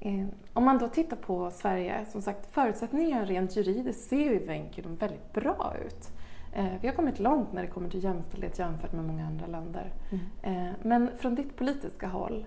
Eh, 0.00 0.26
om 0.52 0.64
man 0.64 0.78
då 0.78 0.88
tittar 0.88 1.16
på 1.16 1.50
Sverige, 1.50 2.06
som 2.12 2.22
sagt 2.22 2.46
förutsättningarna 2.52 3.24
rent 3.24 3.56
juridiskt 3.56 4.08
ser 4.08 4.16
ju 4.16 4.46
väldigt 4.98 5.32
bra 5.32 5.72
ut. 5.86 6.10
Eh, 6.56 6.72
vi 6.80 6.88
har 6.88 6.94
kommit 6.94 7.18
långt 7.18 7.52
när 7.52 7.62
det 7.62 7.68
kommer 7.68 7.88
till 7.88 8.04
jämställdhet 8.04 8.58
jämfört 8.58 8.92
med 8.92 9.04
många 9.04 9.26
andra 9.26 9.46
länder. 9.46 9.92
Mm. 10.10 10.74
Men 10.82 11.10
från 11.18 11.34
ditt 11.34 11.56
politiska 11.56 12.06
håll, 12.06 12.46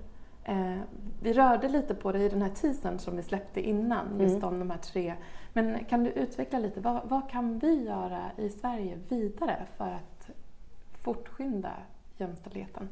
vi 1.22 1.34
rörde 1.34 1.70
lite 1.70 1.96
på 1.96 2.12
det 2.12 2.20
i 2.20 2.30
den 2.30 2.42
här 2.42 2.50
teasern 2.50 3.00
som 3.00 3.16
vi 3.16 3.24
släppte 3.24 3.62
innan, 3.62 4.20
just 4.20 4.36
mm. 4.36 4.48
om 4.48 4.60
de 4.60 4.70
här 4.70 4.78
tre. 4.78 5.14
Men 5.54 5.86
kan 5.86 6.04
du 6.04 6.10
utveckla 6.10 6.60
lite, 6.60 6.82
vad, 6.82 7.02
vad 7.04 7.30
kan 7.30 7.60
vi 7.60 7.84
göra 7.84 8.22
i 8.38 8.50
Sverige 8.50 8.98
vidare 9.10 9.66
för 9.78 9.86
att 9.86 10.30
fortskynda 11.02 11.72
jämställdheten? 12.18 12.90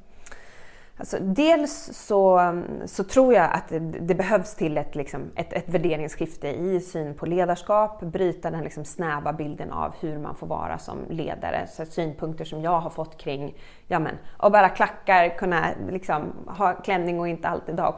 Alltså, 1.00 1.18
dels 1.22 1.90
så, 1.94 2.54
så 2.86 3.04
tror 3.04 3.34
jag 3.34 3.52
att 3.54 3.68
det, 3.68 3.80
det 3.80 4.16
behövs 4.16 4.56
till 4.56 4.78
ett, 4.78 4.96
liksom, 4.96 5.32
ett, 5.36 5.54
ett 5.54 5.70
värderingsskifte 5.70 6.48
i 6.48 6.80
syn 6.80 7.14
på 7.14 7.26
ledarskap, 7.26 8.02
bryta 8.02 8.52
den 8.52 8.64
liksom, 8.64 8.86
snäva 8.86 9.34
bilden 9.34 9.72
av 9.72 9.94
hur 10.00 10.18
man 10.18 10.36
får 10.36 10.48
vara 10.48 10.78
som 10.78 10.98
ledare. 11.10 11.68
Så 11.68 11.86
synpunkter 11.86 12.46
som 12.46 12.62
jag 12.62 12.80
har 12.80 12.90
fått 12.90 13.18
kring 13.18 13.56
ja, 13.88 14.00
men, 14.00 14.18
att 14.38 14.52
bära 14.52 14.70
klackar, 14.70 15.38
kunna 15.38 15.66
liksom, 15.90 16.34
ha 16.48 16.74
klänning 16.74 17.20
och 17.20 17.28
inte 17.28 17.48
alltid 17.48 17.80
ha 17.80 17.96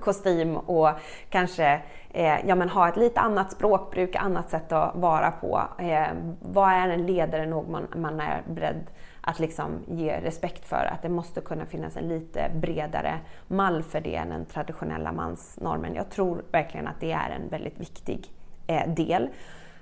kostym 0.00 0.56
och 0.56 0.90
kanske 1.28 1.82
eh, 2.10 2.46
ja, 2.46 2.54
men, 2.54 2.68
ha 2.68 2.88
ett 2.88 2.96
lite 2.96 3.20
annat 3.20 3.52
språkbruk, 3.52 4.16
annat 4.16 4.50
sätt 4.50 4.72
att 4.72 4.96
vara 4.96 5.30
på. 5.30 5.62
Eh, 5.78 6.06
vad 6.40 6.72
är 6.72 6.88
en 6.88 7.06
ledare? 7.06 7.46
Något 7.46 7.68
man, 7.68 7.86
man 7.96 8.20
är 8.20 8.42
beredd 8.46 8.86
att 9.24 9.38
liksom 9.38 9.84
ge 9.88 10.20
respekt 10.20 10.64
för 10.64 10.90
att 10.92 11.02
det 11.02 11.08
måste 11.08 11.40
kunna 11.40 11.66
finnas 11.66 11.96
en 11.96 12.08
lite 12.08 12.50
bredare 12.54 13.18
mall 13.48 13.82
för 13.82 14.00
det 14.00 14.14
än 14.14 14.28
den 14.28 14.44
traditionella 14.44 15.12
mansnormen. 15.12 15.94
Jag 15.94 16.10
tror 16.10 16.44
verkligen 16.50 16.88
att 16.88 17.00
det 17.00 17.12
är 17.12 17.30
en 17.30 17.48
väldigt 17.48 17.80
viktig 17.80 18.30
eh, 18.66 18.94
del. 18.94 19.28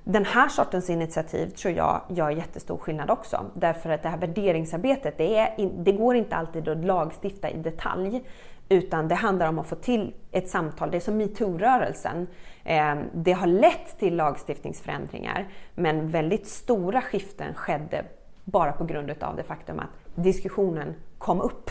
Den 0.04 0.24
här 0.24 0.48
sortens 0.48 0.90
initiativ 0.90 1.46
tror 1.46 1.74
jag 1.74 2.00
gör 2.08 2.30
jättestor 2.30 2.78
skillnad 2.78 3.10
också. 3.10 3.46
Därför 3.54 3.90
att 3.90 4.02
det 4.02 4.08
här 4.08 4.18
värderingsarbetet, 4.18 5.18
det, 5.18 5.38
är, 5.38 5.70
det 5.84 5.92
går 5.92 6.16
inte 6.16 6.36
alltid 6.36 6.68
att 6.68 6.84
lagstifta 6.84 7.50
i 7.50 7.56
detalj. 7.56 8.22
Utan 8.68 9.08
det 9.08 9.14
handlar 9.14 9.48
om 9.48 9.58
att 9.58 9.66
få 9.66 9.76
till 9.76 10.14
ett 10.30 10.48
samtal. 10.48 10.90
Det 10.90 10.96
är 10.96 11.00
som 11.00 11.20
metoo-rörelsen. 11.20 12.26
Eh, 12.64 12.96
det 13.12 13.32
har 13.32 13.46
lett 13.46 13.98
till 13.98 14.16
lagstiftningsförändringar 14.16 15.48
men 15.74 16.08
väldigt 16.08 16.46
stora 16.46 17.02
skiften 17.02 17.54
skedde 17.54 18.04
bara 18.44 18.72
på 18.72 18.84
grund 18.84 19.10
av 19.20 19.36
det 19.36 19.42
faktum 19.42 19.78
att 19.78 20.14
diskussionen 20.14 20.94
kom 21.18 21.40
upp. 21.40 21.70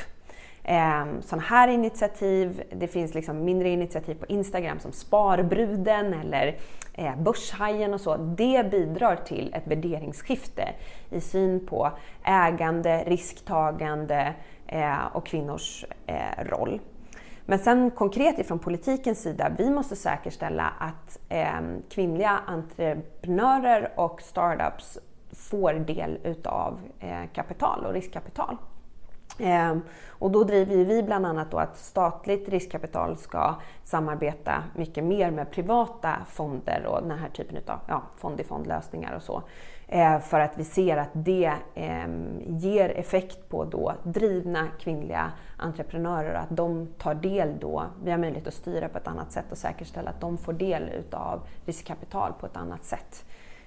Ehm, 0.64 1.22
Sådana 1.22 1.44
här 1.44 1.68
initiativ, 1.68 2.64
det 2.72 2.88
finns 2.88 3.14
liksom 3.14 3.46
mindre 3.46 3.70
initiativ 3.70 4.16
på 4.16 4.26
Instagram 4.26 4.80
som 4.80 4.92
Sparbruden 4.92 6.14
eller 6.14 6.58
eh, 6.94 7.16
Börshajen 7.18 7.94
och 7.94 8.02
så. 8.02 8.18
Det 8.18 8.72
bidrar 8.72 9.16
till 9.16 9.54
ett 9.54 9.68
värderingsskifte 9.68 10.70
i 11.10 11.22
syn 11.22 11.66
på 11.66 11.92
ägande, 12.24 13.04
risktagande 13.08 14.34
eh, 14.68 15.06
och 15.14 15.26
kvinnors 15.26 15.86
eh, 16.06 16.46
roll. 16.46 16.80
Men 17.46 17.60
sen 17.60 17.92
konkret 17.92 18.40
ifrån 18.40 18.60
politikens 18.60 19.22
sida, 19.22 19.52
vi 19.58 19.70
måste 19.70 19.96
säkerställa 19.96 20.74
att 20.80 21.20
ehm, 21.30 21.82
kvinnliga 21.90 22.40
entreprenörer 22.46 23.92
och 23.96 24.22
startups 24.22 25.00
får 25.50 25.74
del 25.74 26.20
utav 26.24 26.79
eh, 27.00 27.24
kapital 27.34 27.86
och 27.86 27.94
riskkapital. 27.94 28.58
Ehm, 29.39 29.82
och 30.08 30.32
då 30.32 30.44
driver 30.44 30.86
vi 30.86 31.03
bland 31.03 31.25
annat 31.25 31.51
då 31.51 31.58
att 31.58 31.77
statligt 31.77 32.50
riskkapital 32.50 33.18
ska 33.18 33.56
samarbeta 33.84 34.63
mycket 34.75 35.03
mer 35.03 35.32
med 35.32 35.51
privata 35.51 36.15
fonder 36.27 36.86
och 36.86 37.01
den 37.01 37.20
här 37.20 37.29
typen 37.29 37.58
av 37.68 37.79
ja, 37.88 38.01
fond-i-fond-lösningar 38.18 39.15
och 39.15 39.24
så. 39.24 39.44
Ehm, 39.88 40.22
för 40.22 40.39
att 40.39 40.58
vi 40.58 40.63
ser 40.63 40.98
att 40.98 41.10
det 41.13 41.53
ehm, 41.75 42.41
ger 42.48 42.89
effekt 42.89 43.50
på 43.50 43.65
då 43.65 43.94
drivna 44.03 44.68
kvinnliga 44.79 45.32
entreprenörer 45.58 46.34
att 46.34 46.58
de 46.58 46.88
tar 46.98 47.13
del 47.13 47.60
då, 47.60 47.84
vi 48.03 48.12
har 48.12 48.18
möjlighet 48.18 48.48
att 48.48 48.53
styra 48.53 48.89
på 48.89 48.98
ett 48.98 49.08
annat 49.08 49.32
sätt 49.32 49.46
och 49.51 49.58
säkerställa 49.58 50.10
att 50.10 50.22
de 50.22 50.38
får 50.38 50.53
del 50.53 50.89
utav 50.89 51.41
riskkapital 51.65 52.34
på 52.39 52.46
ett 52.46 52.58
annat 52.58 52.84
sätt. 52.84 53.25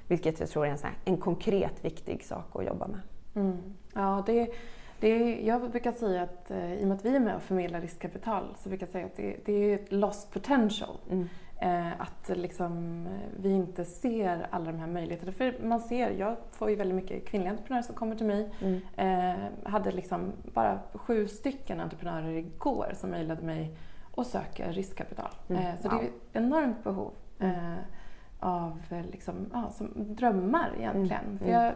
Vilket 0.09 0.41
jag 0.41 0.49
tror 0.49 0.67
är 0.67 0.71
en, 0.71 0.79
här, 0.83 0.93
en 1.05 1.17
konkret 1.17 1.85
viktig 1.85 2.25
sak 2.25 2.47
att 2.53 2.67
jobba 2.67 2.87
med. 2.87 3.01
Mm. 3.35 3.57
Ja, 3.95 4.23
det, 4.27 4.51
det, 5.01 5.41
jag 5.41 5.71
brukar 5.71 5.93
säga 5.93 6.23
att 6.23 6.51
eh, 6.51 6.75
i 6.75 6.83
och 6.83 6.89
med 6.89 6.97
att 6.97 7.05
vi 7.05 7.17
är 7.17 7.21
med 7.21 7.37
och 7.37 7.43
förmedlar 7.43 7.81
riskkapital 7.81 8.45
så 8.59 8.69
brukar 8.69 8.87
jag 8.87 8.93
säga 8.93 9.07
att 9.07 9.17
det, 9.17 9.37
det 9.45 9.53
är 9.53 9.75
ett 9.75 9.93
lost 9.93 10.33
potential. 10.33 10.97
Mm. 11.11 11.29
Eh, 11.63 12.01
att 12.01 12.31
liksom, 12.37 13.07
vi 13.37 13.51
inte 13.51 13.85
ser 13.85 14.47
alla 14.51 14.73
de 14.73 14.79
här 14.79 14.87
möjligheterna. 14.87 15.33
För 15.33 15.55
man 15.63 15.81
ser, 15.81 16.11
jag 16.11 16.37
får 16.51 16.71
ju 16.71 16.77
väldigt 16.77 16.95
mycket 16.95 17.27
kvinnliga 17.27 17.51
entreprenörer 17.51 17.83
som 17.83 17.95
kommer 17.95 18.17
till 18.17 18.27
mig. 18.27 18.51
Mm. 18.61 18.81
Eh, 18.97 19.71
hade 19.71 19.93
liksom 19.93 20.33
bara 20.55 20.79
sju 20.95 21.29
stycken 21.29 21.81
entreprenörer 21.81 22.33
igår 22.33 22.93
som 22.95 23.11
mejlade 23.11 23.43
mig 23.43 23.77
och 24.11 24.27
söker 24.27 24.73
riskkapital. 24.73 25.31
Mm. 25.49 25.63
Eh, 25.63 25.81
så 25.81 25.89
wow. 25.89 25.99
det 25.99 26.05
är 26.05 26.09
ett 26.09 26.15
enormt 26.33 26.85
behov. 26.85 27.13
Mm. 27.39 27.77
Eh, 28.43 28.49
av 28.49 28.81
liksom, 29.13 29.51
ja, 29.53 29.71
som 29.71 29.91
drömmar 29.95 30.71
egentligen. 30.79 31.25
Mm. 31.25 31.39
För 31.39 31.47
mm. 31.47 31.63
jag 31.63 31.75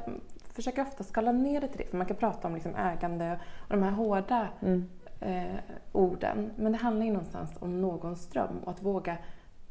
försöker 0.54 0.82
ofta 0.82 1.04
skala 1.04 1.32
ner 1.32 1.60
det 1.60 1.68
till 1.68 1.78
det, 1.78 1.90
för 1.90 1.96
man 1.96 2.06
kan 2.06 2.16
prata 2.16 2.48
om 2.48 2.54
liksom 2.54 2.74
ägande 2.74 3.40
och 3.58 3.76
de 3.76 3.82
här 3.82 3.90
hårda 3.90 4.48
mm. 4.60 4.88
eh, 5.20 5.60
orden. 5.92 6.50
Men 6.56 6.72
det 6.72 6.78
handlar 6.78 7.06
ju 7.06 7.12
någonstans 7.12 7.50
om 7.60 7.80
någons 7.80 8.26
dröm 8.26 8.58
och 8.64 8.70
att 8.70 8.82
våga 8.82 9.16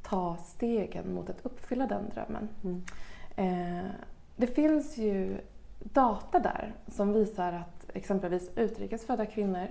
ta 0.04 0.38
stegen 0.38 1.14
mot 1.14 1.30
att 1.30 1.46
uppfylla 1.46 1.88
den 1.88 2.10
drömmen. 2.10 2.50
Mm. 2.64 2.84
Eh, 3.36 3.92
det 4.36 4.48
finns 4.48 4.98
ju 4.98 5.38
data 5.80 6.40
där 6.40 6.75
som 6.88 7.14
visar 7.14 7.54
att 7.54 7.86
exempelvis 7.94 8.52
utrikesfödda 8.56 9.25
kvinnor 9.25 9.68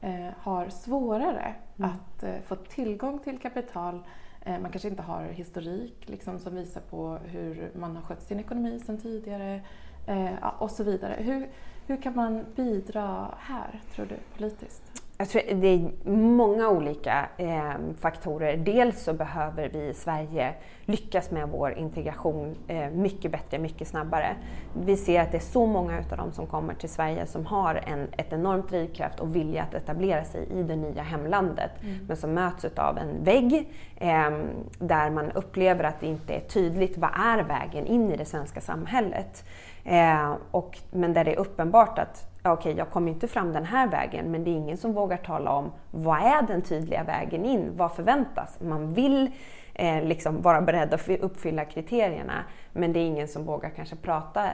eh, 0.00 0.28
har 0.38 0.68
svårare 0.68 1.54
mm. 1.76 1.90
att 1.90 2.22
eh, 2.22 2.40
få 2.46 2.56
tillgång 2.56 3.18
till 3.18 3.38
kapital 3.38 3.94
Eh, 3.94 4.04
Eh, 4.40 4.60
man 4.60 4.70
kanske 4.70 4.88
inte 4.88 5.02
har 5.02 5.24
historik 5.24 6.08
liksom, 6.08 6.38
som 6.38 6.54
visar 6.54 6.80
på 6.80 7.18
hur 7.24 7.70
man 7.74 7.96
har 7.96 8.02
skött 8.02 8.22
sin 8.22 8.40
ekonomi 8.40 8.80
sedan 8.86 8.98
tidigare 8.98 9.60
eh, 10.06 10.46
och 10.58 10.70
så 10.70 10.84
vidare. 10.84 11.16
Hur, 11.18 11.48
hur 11.86 12.02
kan 12.02 12.14
man 12.16 12.44
bidra 12.56 13.34
här, 13.38 13.82
tror 13.94 14.06
du, 14.06 14.16
politiskt? 14.36 15.02
Jag 15.20 15.28
tror 15.28 15.42
det 15.54 15.68
är 15.68 16.10
många 16.10 16.68
olika 16.68 17.28
eh, 17.36 17.72
faktorer. 18.00 18.56
Dels 18.56 19.02
så 19.02 19.12
behöver 19.12 19.68
vi 19.68 19.88
i 19.88 19.94
Sverige 19.94 20.54
lyckas 20.84 21.30
med 21.30 21.48
vår 21.48 21.78
integration 21.78 22.56
eh, 22.68 22.90
mycket 22.90 23.32
bättre, 23.32 23.58
mycket 23.58 23.88
snabbare. 23.88 24.36
Vi 24.84 24.96
ser 24.96 25.20
att 25.20 25.32
det 25.32 25.38
är 25.38 25.40
så 25.40 25.66
många 25.66 25.98
av 26.10 26.16
dem 26.16 26.32
som 26.32 26.46
kommer 26.46 26.74
till 26.74 26.88
Sverige 26.88 27.26
som 27.26 27.46
har 27.46 27.74
en, 27.74 28.08
ett 28.12 28.32
enormt 28.32 28.68
drivkraft 28.68 29.20
och 29.20 29.36
vilja 29.36 29.62
att 29.62 29.74
etablera 29.74 30.24
sig 30.24 30.48
i 30.52 30.62
det 30.62 30.76
nya 30.76 31.02
hemlandet, 31.02 31.70
mm. 31.82 31.98
men 32.08 32.16
som 32.16 32.34
möts 32.34 32.64
av 32.64 32.98
en 32.98 33.24
vägg 33.24 33.72
eh, 33.96 34.30
där 34.78 35.10
man 35.10 35.32
upplever 35.32 35.84
att 35.84 36.00
det 36.00 36.06
inte 36.06 36.34
är 36.34 36.40
tydligt 36.40 36.98
vad 36.98 37.10
är 37.10 37.42
vägen 37.42 37.86
in 37.86 38.12
i 38.12 38.16
det 38.16 38.24
svenska 38.24 38.60
samhället. 38.60 39.44
Eh, 39.84 40.34
och, 40.50 40.78
men 40.90 41.12
där 41.12 41.24
det 41.24 41.34
är 41.34 41.38
uppenbart 41.38 41.98
att 41.98 42.28
okej, 42.52 42.70
okay, 42.70 42.78
jag 42.78 42.90
kom 42.90 43.08
inte 43.08 43.28
fram 43.28 43.52
den 43.52 43.64
här 43.64 43.88
vägen, 43.88 44.30
men 44.30 44.44
det 44.44 44.50
är 44.50 44.56
ingen 44.56 44.76
som 44.76 44.92
vågar 44.92 45.16
tala 45.16 45.50
om 45.50 45.72
vad 45.90 46.18
är 46.18 46.42
den 46.42 46.62
tydliga 46.62 47.04
vägen 47.04 47.44
in? 47.44 47.70
Vad 47.76 47.92
förväntas? 47.92 48.60
Man 48.60 48.94
vill 48.94 49.30
eh, 49.74 50.04
liksom 50.04 50.42
vara 50.42 50.60
beredd 50.60 50.94
att 50.94 51.08
uppfylla 51.08 51.64
kriterierna, 51.64 52.44
men 52.72 52.92
det 52.92 52.98
är 52.98 53.06
ingen 53.06 53.28
som 53.28 53.44
vågar 53.44 53.70
kanske 53.70 53.96
prata 53.96 54.50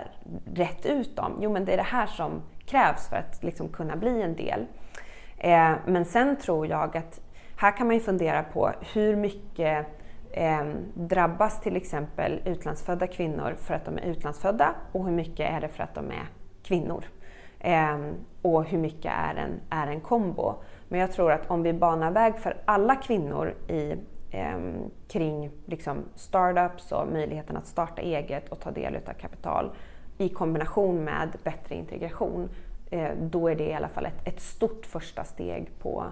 rätt 0.54 0.86
ut 0.86 1.18
om, 1.18 1.38
jo 1.40 1.52
men 1.52 1.64
det 1.64 1.72
är 1.72 1.76
det 1.76 1.82
här 1.82 2.06
som 2.06 2.42
krävs 2.66 3.08
för 3.08 3.16
att 3.16 3.42
liksom 3.42 3.68
kunna 3.68 3.96
bli 3.96 4.22
en 4.22 4.36
del. 4.36 4.66
Eh, 5.38 5.72
men 5.86 6.04
sen 6.04 6.36
tror 6.36 6.66
jag 6.66 6.96
att 6.96 7.20
här 7.56 7.76
kan 7.76 7.86
man 7.86 7.96
ju 7.96 8.02
fundera 8.02 8.42
på 8.42 8.72
hur 8.92 9.16
mycket 9.16 9.86
eh, 10.30 10.64
drabbas 10.94 11.60
till 11.60 11.76
exempel 11.76 12.40
utlandsfödda 12.44 13.06
kvinnor 13.06 13.56
för 13.58 13.74
att 13.74 13.84
de 13.84 13.98
är 13.98 14.02
utlandsfödda 14.02 14.74
och 14.92 15.04
hur 15.04 15.12
mycket 15.12 15.50
är 15.50 15.60
det 15.60 15.68
för 15.68 15.82
att 15.82 15.94
de 15.94 16.10
är 16.10 16.28
kvinnor? 16.62 17.04
Eh, 17.64 17.98
och 18.42 18.64
hur 18.64 18.78
mycket 18.78 19.12
är 19.12 19.34
en, 19.34 19.60
är 19.70 19.86
en 19.86 20.00
kombo? 20.00 20.54
Men 20.88 21.00
jag 21.00 21.12
tror 21.12 21.32
att 21.32 21.50
om 21.50 21.62
vi 21.62 21.72
banar 21.72 22.10
väg 22.10 22.38
för 22.38 22.56
alla 22.64 22.96
kvinnor 22.96 23.54
i, 23.68 23.96
eh, 24.30 24.58
kring 25.08 25.50
liksom 25.66 25.96
startups 26.14 26.92
och 26.92 27.08
möjligheten 27.12 27.56
att 27.56 27.66
starta 27.66 28.02
eget 28.02 28.48
och 28.48 28.60
ta 28.60 28.70
del 28.70 28.96
av 28.96 29.12
kapital 29.12 29.70
i 30.18 30.28
kombination 30.28 31.04
med 31.04 31.28
bättre 31.44 31.74
integration, 31.74 32.48
eh, 32.90 33.10
då 33.20 33.48
är 33.48 33.54
det 33.54 33.68
i 33.68 33.74
alla 33.74 33.88
fall 33.88 34.06
ett, 34.06 34.28
ett 34.28 34.40
stort 34.40 34.86
första 34.86 35.24
steg 35.24 35.70
på, 35.78 36.04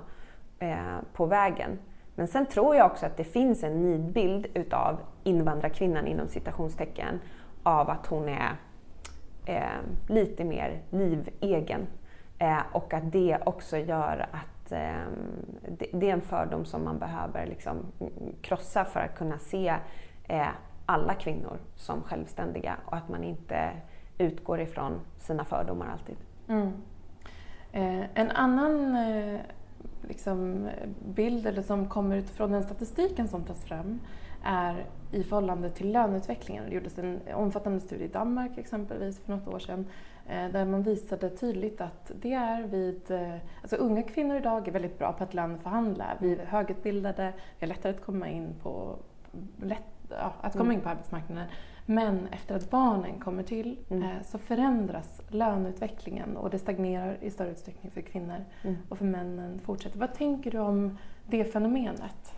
eh, 0.59 0.99
på 1.12 1.26
vägen. 1.26 1.78
Men 2.14 2.28
sen 2.28 2.47
tror 2.47 2.76
jag 2.76 2.87
också 2.87 3.06
att 3.06 3.16
det 3.16 3.25
finns 3.25 3.62
en 3.62 3.82
nidbild 3.82 4.47
utav 4.54 5.00
invandrarkvinnan 5.25 6.06
inom 6.06 6.28
citationstecken 6.28 7.21
av 7.62 7.90
att 7.90 8.06
hon 8.06 8.28
är 8.28 8.56
Eh, 9.44 9.78
lite 10.06 10.44
mer 10.44 10.82
livegen. 10.90 11.87
Eh, 12.38 12.61
och 12.72 12.94
att 12.94 13.12
det 13.12 13.38
också 13.44 13.76
gör 13.76 14.26
att 14.32 14.72
eh, 14.72 15.06
det, 15.68 15.87
det, 15.92 16.11
är 16.11 16.12
en 16.12 16.20
fördom 16.20 16.64
som 16.64 16.84
man 16.84 16.99
behöver 16.99 17.46
liksom 17.46 17.76
krossa 18.40 18.84
för 18.84 19.00
att 19.00 19.18
kunna 19.18 19.38
se 19.38 19.75
eh, 20.28 20.49
alla 20.87 21.14
kvinnor 21.14 21.58
som 21.76 22.02
självständiga 22.02 22.76
och 22.87 22.96
att 22.96 23.08
man 23.08 23.25
inte 23.25 23.70
utgår 24.18 24.61
ifrån 24.61 25.00
sina 25.18 25.44
fördomar 25.44 25.87
alltid. 25.92 26.16
Mm. 26.49 26.72
Eh, 27.72 28.06
en 28.14 28.30
annan 28.30 28.96
eh, 28.96 29.40
liksom, 30.08 30.68
bild 31.14 31.46
eller 31.46 31.62
som 31.62 31.88
kommer 31.88 32.16
utifrån 32.16 32.52
den 32.52 32.62
statistiken 32.62 33.28
som 33.28 33.44
tas 33.44 33.64
fram 33.64 34.00
är 34.44 34.87
i 35.12 35.22
förhållande 35.22 35.70
till 35.70 35.92
löneutvecklingen. 35.92 36.64
Det 36.68 36.75
gjordes 36.75 36.99
en 36.99 37.20
omfattande 37.34 37.80
studie 37.80 38.04
i 38.04 38.08
Danmark 38.08 38.58
exempelvis 38.58 39.20
för 39.20 39.32
något 39.32 39.49
år 39.49 39.58
sedan 39.58 39.87
eh, 40.28 40.49
där 40.49 40.64
man 40.64 40.82
visade 40.82 41.30
tydligt 41.30 41.80
att 41.80 42.12
det 42.20 42.32
är 42.32 42.62
vid... 42.62 43.11
Eh, 43.11 43.34
alltså 43.62 43.76
unga 43.76 44.02
kvinnor 44.02 44.37
idag 44.37 44.68
är 44.68 44.72
väldigt 44.72 44.99
bra 44.99 45.12
på 45.12 45.25
att 45.25 45.34
löneförhandla. 45.34 46.06
Vi 46.20 46.32
är 46.32 46.44
högutbildade, 46.44 47.32
vi 47.58 47.66
har 47.66 47.75
lättare 47.75 47.92
att 47.92 48.04
komma 48.04 48.28
in 48.28 48.54
på, 48.62 48.96
lätt, 49.62 49.82
ja, 50.08 50.32
att 50.40 50.52
komma 50.52 50.64
mm. 50.64 50.76
in 50.76 50.80
på 50.80 50.88
arbetsmarknaden. 50.88 51.46
Men 51.87 52.26
efter 52.26 52.54
att 52.54 52.70
barnen 52.70 53.20
kommer 53.20 53.42
till 53.42 53.78
mm. 53.90 54.02
eh, 54.02 54.22
så 54.25 54.38
förändras 54.38 55.20
löneutvecklingen 55.28 56.37
och 56.37 56.50
det 56.50 56.58
stagnerar 56.58 57.18
i 57.20 57.30
större 57.30 57.50
utsträckning 57.50 57.92
för 57.92 58.00
kvinnor 58.00 58.44
mm. 58.62 58.76
och 58.88 58.99
för 58.99 59.04
männen 59.04 59.61
fortsätter. 59.64 59.99
Vad 59.99 60.14
tänker 60.14 60.50
du 60.50 60.58
om 60.58 60.99
det 61.26 61.44
fenomenet? 61.44 62.34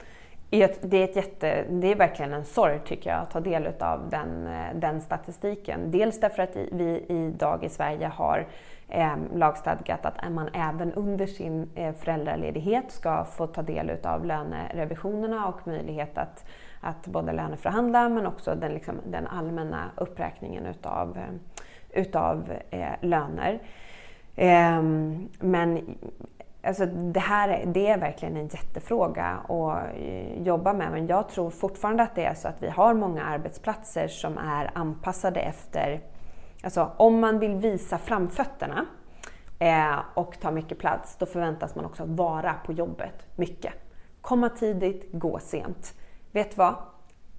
Det 0.55 0.97
är, 0.97 1.05
ett 1.05 1.17
jätte, 1.17 1.65
det 1.71 1.93
är 1.93 1.95
verkligen 1.95 2.33
en 2.33 2.45
sorg 2.45 2.81
tycker 2.85 3.11
jag 3.11 3.21
att 3.21 3.31
ta 3.31 3.41
del 3.41 3.69
av 3.81 4.09
den, 4.11 4.47
eh, 4.47 4.75
den 4.75 5.01
statistiken. 5.01 5.91
Dels 5.91 6.21
därför 6.21 6.43
att 6.43 6.57
vi 6.57 7.05
idag 7.09 7.65
i 7.65 7.69
Sverige 7.69 8.07
har 8.07 8.47
eh, 8.89 9.17
lagstadgat 9.35 10.07
att 10.07 10.33
man 10.33 10.49
även 10.53 10.93
under 10.93 11.27
sin 11.27 11.71
eh, 11.75 11.95
föräldraledighet 11.95 12.93
ska 12.93 13.25
få 13.25 13.47
ta 13.47 13.63
del 13.63 13.91
av 14.03 14.25
lönerevisionerna 14.25 15.47
och 15.47 15.67
möjlighet 15.67 16.19
att, 16.19 16.45
att 16.81 17.07
både 17.07 17.33
löneförhandla 17.33 18.09
men 18.09 18.27
också 18.27 18.55
den, 18.55 18.73
liksom, 18.73 18.95
den 19.07 19.27
allmänna 19.27 19.91
uppräkningen 19.97 20.67
utav, 20.67 21.19
eh, 21.19 22.01
utav 22.01 22.53
eh, 22.71 22.93
löner. 23.01 23.61
Eh, 24.37 24.83
men 25.41 25.97
Alltså 26.67 26.87
det 26.87 27.21
här 27.21 27.67
det 27.67 27.87
är 27.87 27.99
verkligen 27.99 28.37
en 28.37 28.49
jättefråga 28.49 29.25
att 29.25 29.97
eh, 29.97 30.43
jobba 30.43 30.73
med 30.73 30.93
men 30.93 31.07
jag 31.07 31.29
tror 31.29 31.51
fortfarande 31.51 32.03
att 32.03 32.15
det 32.15 32.25
är 32.25 32.35
så 32.35 32.49
att 32.49 32.63
vi 32.63 32.69
har 32.69 32.95
många 32.95 33.25
arbetsplatser 33.25 34.09
som 34.09 34.39
är 34.39 34.71
anpassade 34.75 35.41
efter... 35.41 36.01
Alltså 36.63 36.91
om 36.97 37.21
man 37.21 37.39
vill 37.39 37.55
visa 37.55 37.99
framfötterna 37.99 38.87
eh, 39.59 39.99
och 40.15 40.41
ta 40.41 40.51
mycket 40.51 40.79
plats 40.79 41.17
då 41.19 41.27
förväntas 41.27 41.75
man 41.75 41.85
också 41.85 42.05
vara 42.07 42.55
på 42.67 42.73
jobbet 42.73 43.27
mycket. 43.37 43.73
Komma 44.21 44.49
tidigt, 44.49 45.09
gå 45.13 45.39
sent. 45.39 45.95
Vet 46.33 46.51
du 46.51 46.57
vad? 46.57 46.75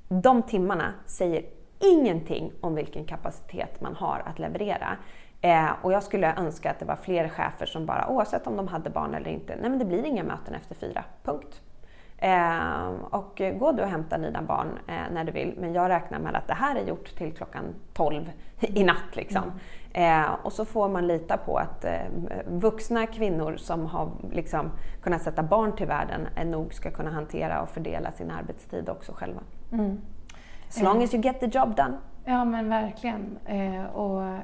De 0.07 0.41
timmarna 0.41 0.93
säger 1.05 1.45
ingenting 1.79 2.51
om 2.61 2.75
vilken 2.75 3.05
kapacitet 3.05 3.81
man 3.81 3.95
har 3.95 4.23
att 4.25 4.39
leverera. 4.39 4.97
Eh, 5.41 5.69
och 5.81 5.93
jag 5.93 6.03
skulle 6.03 6.33
önska 6.37 6.71
att 6.71 6.79
det 6.79 6.85
var 6.85 6.95
fler 6.95 7.29
chefer 7.29 7.65
som 7.65 7.85
bara, 7.85 8.07
oavsett 8.07 8.47
om 8.47 8.57
de 8.57 8.67
hade 8.67 8.89
barn 8.89 9.13
eller 9.13 9.29
inte, 9.29 9.55
nej 9.55 9.69
men 9.69 9.79
det 9.79 9.85
blir 9.85 10.05
inga 10.05 10.23
möten 10.23 10.55
efter 10.55 10.75
fyra, 10.75 11.03
punkt. 11.23 11.61
Eh, 12.17 12.87
och 13.09 13.41
gå 13.59 13.71
du 13.71 13.83
och 13.83 13.89
hämta 13.89 14.17
dina 14.17 14.41
barn 14.41 14.79
eh, 14.87 15.13
när 15.13 15.23
du 15.23 15.31
vill, 15.31 15.53
men 15.57 15.73
jag 15.73 15.89
räknar 15.89 16.19
med 16.19 16.35
att 16.35 16.47
det 16.47 16.53
här 16.53 16.75
är 16.75 16.87
gjort 16.87 17.15
till 17.15 17.33
klockan 17.33 17.63
12 17.93 18.31
i 18.59 18.83
natt. 18.83 19.15
Liksom. 19.15 19.43
Mm. 19.93 20.23
Eh, 20.23 20.31
och 20.43 20.53
så 20.53 20.65
får 20.65 20.89
man 20.89 21.07
lita 21.07 21.37
på 21.37 21.57
att 21.57 21.85
eh, 21.85 21.91
vuxna 22.47 23.07
kvinnor 23.07 23.55
som 23.57 23.85
har 23.85 24.11
liksom, 24.31 24.71
kunnat 25.01 25.21
sätta 25.21 25.43
barn 25.43 25.75
till 25.75 25.87
världen 25.87 26.27
nog 26.45 26.73
ska 26.73 26.91
kunna 26.91 27.11
hantera 27.11 27.61
och 27.61 27.69
fördela 27.69 28.11
sin 28.11 28.31
arbetstid 28.31 28.89
också 28.89 29.11
själva. 29.11 29.41
Mm. 29.71 30.01
As 30.67 30.81
long 30.81 31.03
as 31.03 31.13
you 31.13 31.23
get 31.23 31.39
the 31.39 31.45
job 31.45 31.75
done. 31.75 31.97
Ja 32.25 32.45
men 32.45 32.69
verkligen. 32.69 33.37
Eh, 33.45 33.85
och 33.85 34.39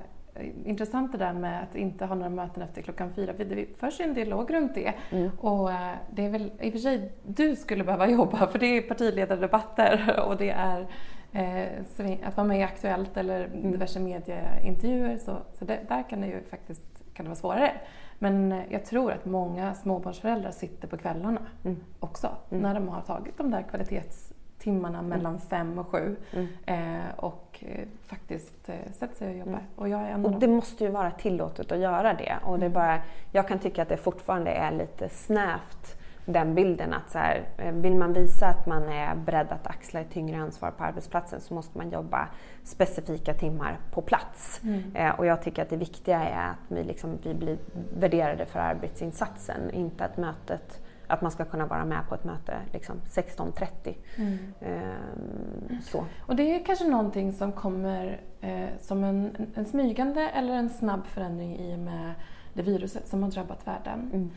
intressant 0.66 1.12
det 1.12 1.18
där 1.18 1.34
med 1.34 1.64
att 1.64 1.76
inte 1.76 2.06
ha 2.06 2.16
några 2.16 2.30
möten 2.30 2.64
efter 2.64 2.82
klockan 2.82 3.14
fyra. 3.14 3.34
Det 3.34 3.78
förs 3.78 4.00
en 4.00 4.14
dialog 4.14 4.54
runt 4.54 4.76
det. 4.76 4.94
Mm. 5.12 5.32
Och 5.38 5.72
eh, 5.72 5.96
det 6.12 6.26
är 6.26 6.30
väl 6.30 6.52
i 6.62 6.70
och 6.70 6.74
för 6.74 6.80
sig 6.80 7.12
du 7.24 7.56
skulle 7.56 7.84
behöva 7.84 8.10
jobba 8.10 8.48
för 8.48 8.60
det 8.60 8.78
är 8.78 8.82
partiledardebatter 8.82 10.20
och 10.28 10.38
det 10.38 10.50
är 10.50 10.88
eh, 11.32 12.28
att 12.28 12.38
vara 12.38 12.48
med 12.48 12.60
i 12.60 12.64
Aktuellt 12.64 13.18
eller 13.18 13.46
mm. 13.46 13.72
diverse 13.72 14.00
medieintervjuer. 14.00 15.18
Så, 15.18 15.38
så 15.54 15.66
det, 15.66 15.80
där 15.88 16.10
kan 16.10 16.22
det 16.22 16.28
ju 16.28 16.42
faktiskt 16.50 16.84
kan 17.14 17.26
det 17.26 17.30
vara 17.30 17.40
svårare. 17.40 17.72
Men 18.20 18.52
eh, 18.52 18.60
jag 18.70 18.86
tror 18.86 19.12
att 19.12 19.26
många 19.26 19.74
småbarnsföräldrar 19.74 20.52
sitter 20.52 20.88
på 20.88 20.98
kvällarna 20.98 21.42
mm. 21.64 21.78
också 22.00 22.28
mm. 22.50 22.64
när 22.64 22.74
de 22.74 22.90
har 22.90 23.02
tagit 23.02 23.38
de 23.38 23.52
där 23.52 23.62
kvalitets 23.62 24.31
timmarna 24.62 25.00
mm. 25.00 25.10
mellan 25.10 25.40
fem 25.40 25.80
och 25.80 25.88
sju 25.88 26.16
mm. 26.32 26.48
eh, 26.66 27.16
och 27.16 27.64
eh, 27.68 27.88
faktiskt 28.06 28.70
eh, 28.70 28.76
sätter 28.94 29.16
sig 29.16 29.30
och 29.30 29.38
jobbar. 29.38 29.52
Mm. 29.52 29.66
Och 29.76 29.90
jag 29.90 30.02
är 30.02 30.10
en 30.10 30.26
och 30.26 30.40
det 30.40 30.48
måste 30.48 30.84
ju 30.84 30.90
vara 30.90 31.12
tillåtet 31.12 31.72
att 31.72 31.80
göra 31.80 32.14
det. 32.14 32.38
Och 32.44 32.60
det 32.60 32.70
bara, 32.70 33.02
jag 33.32 33.48
kan 33.48 33.60
tycka 33.60 33.82
att 33.82 33.90
det 33.90 33.98
fortfarande 33.98 34.52
är 34.52 34.72
lite 34.72 35.10
snävt 35.10 35.98
den 36.26 36.56
bilden 36.56 36.94
att 36.94 37.12
så 37.12 37.18
här, 37.18 37.44
eh, 37.58 37.72
vill 37.72 37.96
man 37.96 38.14
visa 38.14 38.48
att 38.48 38.66
man 38.66 38.90
är 38.90 39.16
beredd 39.16 39.48
att 39.50 39.68
axla 39.68 40.00
ett 40.00 40.12
tyngre 40.12 40.38
ansvar 40.38 40.72
på 40.72 40.84
arbetsplatsen 40.84 41.42
så 41.42 41.54
måste 41.54 41.78
man 41.78 41.90
jobba 41.90 42.28
specifika 42.64 43.34
timmar 43.34 43.80
på 43.92 44.02
plats. 44.02 44.62
Mm. 44.64 44.96
Eh, 44.96 45.20
och 45.20 45.26
jag 45.26 45.42
tycker 45.42 45.62
att 45.62 45.70
det 45.70 45.78
viktiga 45.78 46.20
är 46.20 46.50
att 46.50 46.58
vi, 46.68 46.84
liksom, 46.84 47.18
vi 47.24 47.34
blir 47.34 47.58
värderade 48.00 48.46
för 48.46 48.60
arbetsinsatsen, 48.60 49.72
inte 49.72 50.06
att 50.06 50.18
mötet 50.18 50.81
att 51.12 51.22
man 51.22 51.32
ska 51.32 51.46
kunna 51.46 51.66
vara 51.66 51.86
med 51.86 52.08
på 52.10 52.16
ett 52.16 52.24
möte 52.24 52.58
liksom 52.74 52.96
16.30. 53.10 53.96
Mm. 54.16 54.38
Ehm, 54.62 55.82
så. 55.82 56.06
Och 56.26 56.36
det 56.36 56.56
är 56.56 56.66
kanske 56.66 56.88
någonting 56.88 57.34
som 57.34 57.52
kommer 57.52 58.22
eh, 58.42 58.70
som 58.82 59.04
en, 59.04 59.48
en 59.56 59.66
smygande 59.66 60.30
eller 60.30 60.54
en 60.54 60.70
snabb 60.70 61.06
förändring 61.06 61.58
i 61.58 61.76
och 61.76 61.80
med 61.80 62.14
det 62.54 62.62
viruset 62.62 63.08
som 63.08 63.24
har 63.24 63.32
drabbat 63.32 63.68
världen. 63.68 64.12
Mm. 64.14 64.30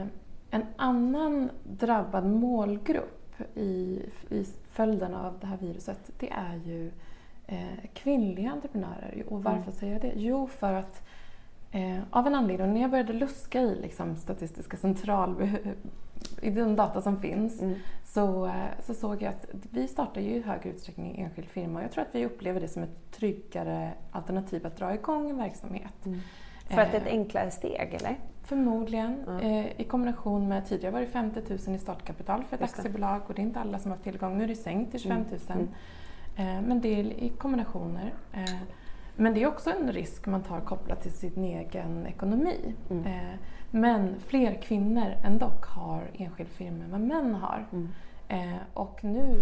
Eh, 0.00 0.06
en 0.50 0.66
annan 0.76 1.50
drabbad 1.62 2.26
målgrupp 2.26 3.42
i, 3.54 4.02
i 4.30 4.46
följden 4.70 5.14
av 5.14 5.38
det 5.40 5.46
här 5.46 5.56
viruset 5.56 6.10
det 6.18 6.30
är 6.30 6.54
ju 6.64 6.90
eh, 7.46 7.90
kvinnliga 7.94 8.50
entreprenörer. 8.50 9.24
Och 9.28 9.42
varför 9.42 9.60
mm. 9.60 9.72
säger 9.72 9.92
jag 9.92 10.02
det? 10.02 10.12
Jo, 10.16 10.46
för 10.46 10.72
att 10.72 11.02
Eh, 11.74 12.02
av 12.10 12.26
en 12.26 12.34
anledning, 12.34 12.74
när 12.74 12.80
jag 12.80 12.90
började 12.90 13.12
luska 13.12 13.60
i 13.60 13.74
liksom, 13.82 14.16
Statistiska 14.16 14.76
central 14.76 15.48
i 16.42 16.50
den 16.50 16.76
data 16.76 17.02
som 17.02 17.20
finns 17.20 17.62
mm. 17.62 17.74
så, 18.04 18.46
eh, 18.46 18.52
så 18.80 18.94
såg 18.94 19.22
jag 19.22 19.28
att 19.28 19.46
vi 19.70 19.88
startar 19.88 20.20
ju 20.20 20.30
i 20.30 20.42
högre 20.42 20.70
utsträckning 20.70 21.20
enskild 21.20 21.48
firma 21.48 21.78
och 21.78 21.84
jag 21.84 21.92
tror 21.92 22.02
att 22.02 22.14
vi 22.14 22.26
upplever 22.26 22.60
det 22.60 22.68
som 22.68 22.82
ett 22.82 23.10
tryggare 23.10 23.92
alternativ 24.10 24.66
att 24.66 24.76
dra 24.76 24.94
igång 24.94 25.30
en 25.30 25.36
verksamhet. 25.36 26.06
Mm. 26.06 26.20
För 26.68 26.80
att 26.80 26.92
det 26.92 26.96
är 26.96 27.00
ett 27.00 27.06
eh, 27.06 27.12
enklare 27.12 27.50
steg, 27.50 27.94
eller? 28.00 28.16
Förmodligen. 28.42 29.24
Mm. 29.28 29.40
Eh, 29.40 29.80
I 29.80 29.84
kombination 29.84 30.48
med, 30.48 30.66
tidigare 30.66 30.92
var 30.92 31.00
det 31.00 31.06
50 31.06 31.40
000 31.66 31.76
i 31.76 31.78
startkapital 31.78 32.44
för 32.44 32.56
ett 32.56 32.62
aktiebolag 32.62 33.20
och 33.26 33.34
det 33.34 33.42
är 33.42 33.46
inte 33.46 33.60
alla 33.60 33.78
som 33.78 33.90
har 33.90 33.98
tillgång. 33.98 34.38
Nu 34.38 34.44
är 34.44 34.48
det 34.48 34.56
sänkt 34.56 34.90
till 34.90 35.00
25 35.00 35.24
000. 35.30 35.40
Mm. 35.48 35.68
Mm. 36.36 36.56
Eh, 36.56 36.68
men 36.68 36.80
det 36.80 36.88
är 36.88 37.04
i 37.04 37.28
kombinationer. 37.28 38.14
Eh, 38.32 38.44
men 39.16 39.34
det 39.34 39.42
är 39.42 39.46
också 39.46 39.70
en 39.70 39.92
risk 39.92 40.26
man 40.26 40.42
tar 40.42 40.60
kopplat 40.60 41.02
till 41.02 41.12
sin 41.12 41.44
egen 41.44 42.06
ekonomi. 42.06 42.74
Mm. 42.90 43.06
Eh, 43.06 43.38
men 43.70 44.20
fler 44.26 44.62
kvinnor 44.62 45.14
än 45.24 45.38
dock 45.38 45.64
har 45.64 46.10
enskild 46.14 46.48
firma 46.48 46.84
än 46.84 46.90
vad 46.90 47.00
män 47.00 47.34
har. 47.34 47.66
Mm. 47.72 47.88
Eh, 48.28 48.60
och 48.74 49.04
nu 49.04 49.40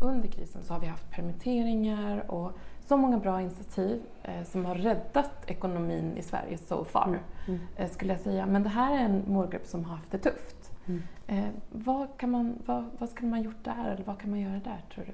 under 0.00 0.28
krisen 0.28 0.62
så 0.62 0.72
har 0.74 0.80
vi 0.80 0.86
haft 0.86 1.10
permitteringar 1.10 2.30
och 2.30 2.52
så 2.80 2.96
många 2.96 3.18
bra 3.18 3.40
initiativ 3.40 4.02
eh, 4.22 4.42
som 4.44 4.64
har 4.64 4.74
räddat 4.74 5.32
ekonomin 5.46 6.16
i 6.16 6.22
Sverige 6.22 6.58
so 6.58 6.84
far, 6.84 7.08
mm. 7.08 7.20
mm. 7.48 7.60
Eh, 7.76 7.90
skulle 7.90 8.12
jag 8.12 8.20
säga. 8.20 8.46
Men 8.46 8.62
det 8.62 8.68
här 8.68 8.94
är 8.94 9.04
en 9.04 9.22
målgrupp 9.26 9.66
som 9.66 9.84
har 9.84 9.96
haft 9.96 10.10
det 10.10 10.18
tufft. 10.18 10.61
Mm. 10.86 11.02
Eh, 11.26 11.50
vad, 11.70 12.08
kan 12.16 12.30
man, 12.30 12.58
vad, 12.66 12.84
vad 12.98 13.08
skulle 13.08 13.28
man 13.28 13.42
gjort 13.42 13.64
där 13.64 13.92
eller 13.94 14.04
vad 14.04 14.20
kan 14.20 14.30
man 14.30 14.40
göra 14.40 14.60
där 14.64 14.82
tror 14.94 15.04
du? 15.04 15.12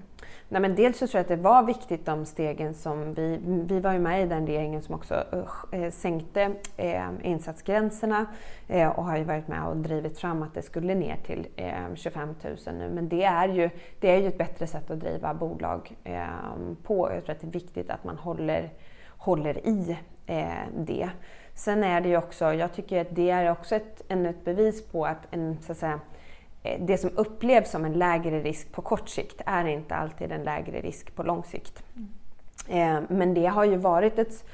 Nej, 0.49 0.61
men 0.63 0.75
dels 0.75 0.99
så 0.99 1.07
tror 1.07 1.19
jag 1.19 1.23
att 1.23 1.29
det 1.29 1.37
var 1.37 1.63
viktigt 1.63 2.07
de 2.07 2.27
stegen 2.27 2.75
som 2.75 3.13
vi, 3.13 3.39
vi 3.45 3.81
var 3.81 3.93
ju 3.93 3.99
med 3.99 4.23
i 4.23 4.27
den 4.27 4.47
regeringen 4.47 4.83
som 4.83 4.95
också 4.95 5.25
eh, 5.73 5.91
sänkte 5.91 6.53
eh, 6.77 7.09
insatsgränserna 7.23 8.27
eh, 8.69 8.89
och 8.89 9.05
har 9.05 9.17
ju 9.17 9.25
varit 9.25 9.49
med 9.49 9.67
och 9.67 9.77
drivit 9.77 10.19
fram 10.19 10.43
att 10.43 10.55
det 10.55 10.63
skulle 10.63 10.95
ner 10.95 11.17
till 11.27 11.47
eh, 11.57 11.95
25 11.95 12.35
000 12.45 12.57
nu. 12.67 12.91
Men 12.95 13.09
det 13.09 13.25
är, 13.25 13.49
ju, 13.49 13.71
det 14.01 14.11
är 14.11 14.21
ju 14.21 14.29
ett 14.29 14.39
bättre 14.39 14.67
sätt 14.67 14.91
att 14.91 15.01
driva 15.01 15.35
bolag 15.35 15.97
eh, 16.05 16.27
på. 16.83 17.11
Jag 17.15 17.25
tror 17.25 17.35
att 17.35 17.41
det 17.41 17.47
är 17.47 17.53
viktigt 17.53 17.91
att 17.91 18.05
man 18.05 18.19
håller, 18.19 18.71
håller 19.09 19.67
i 19.67 19.99
eh, 20.27 20.47
det. 20.77 21.11
Sen 21.59 21.85
är 21.85 22.01
det 22.01 22.09
ju 22.09 22.17
också, 22.17 22.55
jag 22.55 22.73
tycker 22.73 23.01
att 23.01 23.07
det 23.11 23.31
är 23.31 23.51
också 23.51 23.75
ett, 23.75 24.03
en, 24.09 24.27
ett 24.27 24.45
bevis 24.45 24.87
på 24.87 25.07
att, 25.07 25.27
en, 25.31 25.59
så 25.63 25.73
att 25.73 25.79
säga, 25.79 26.01
eh, 26.63 26.81
det 26.81 26.99
som 26.99 27.11
upplevs 27.15 27.71
som 27.71 27.85
en 27.85 27.93
lägre 27.93 28.41
risk 28.41 28.73
på 28.73 28.83
kort 28.83 29.09
sikt 29.09 29.41
är 29.47 29.65
inte 29.65 29.95
alltid 29.95 30.33
en 30.33 30.43
lägre 30.43 30.81
risk 30.81 31.15
på 31.15 31.23
lång 31.23 31.45
sikt. 31.45 31.83
Mm. 31.97 32.09
Eh, 32.69 33.03
men 33.09 33.35
det 33.35 33.47
har 33.47 33.65
ju 33.65 33.77
varit 33.77 34.19
ett 34.19 34.45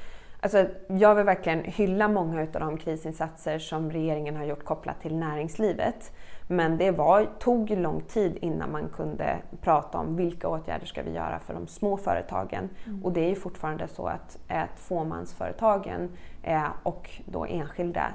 Alltså, 0.44 0.66
jag 0.86 1.14
vill 1.14 1.24
verkligen 1.24 1.64
hylla 1.64 2.08
många 2.08 2.40
av 2.40 2.46
de 2.52 2.78
krisinsatser 2.78 3.58
som 3.58 3.90
regeringen 3.90 4.36
har 4.36 4.44
gjort 4.44 4.64
kopplat 4.64 5.00
till 5.00 5.16
näringslivet. 5.16 6.12
Men 6.48 6.78
det 6.78 6.90
var, 6.90 7.28
tog 7.38 7.70
lång 7.70 8.00
tid 8.00 8.38
innan 8.40 8.72
man 8.72 8.88
kunde 8.88 9.38
prata 9.60 9.98
om 9.98 10.16
vilka 10.16 10.48
åtgärder 10.48 10.86
ska 10.86 11.02
vi 11.02 11.10
göra 11.10 11.38
för 11.38 11.54
de 11.54 11.66
små 11.66 11.96
företagen. 11.96 12.68
Mm. 12.86 13.04
Och 13.04 13.12
det 13.12 13.20
är 13.20 13.28
ju 13.28 13.34
fortfarande 13.34 13.88
så 13.88 14.06
att, 14.06 14.38
att 14.48 14.78
fåmansföretagen 14.80 16.10
eh, 16.42 16.68
och 16.82 17.10
då 17.26 17.44
enskilda, 17.44 18.12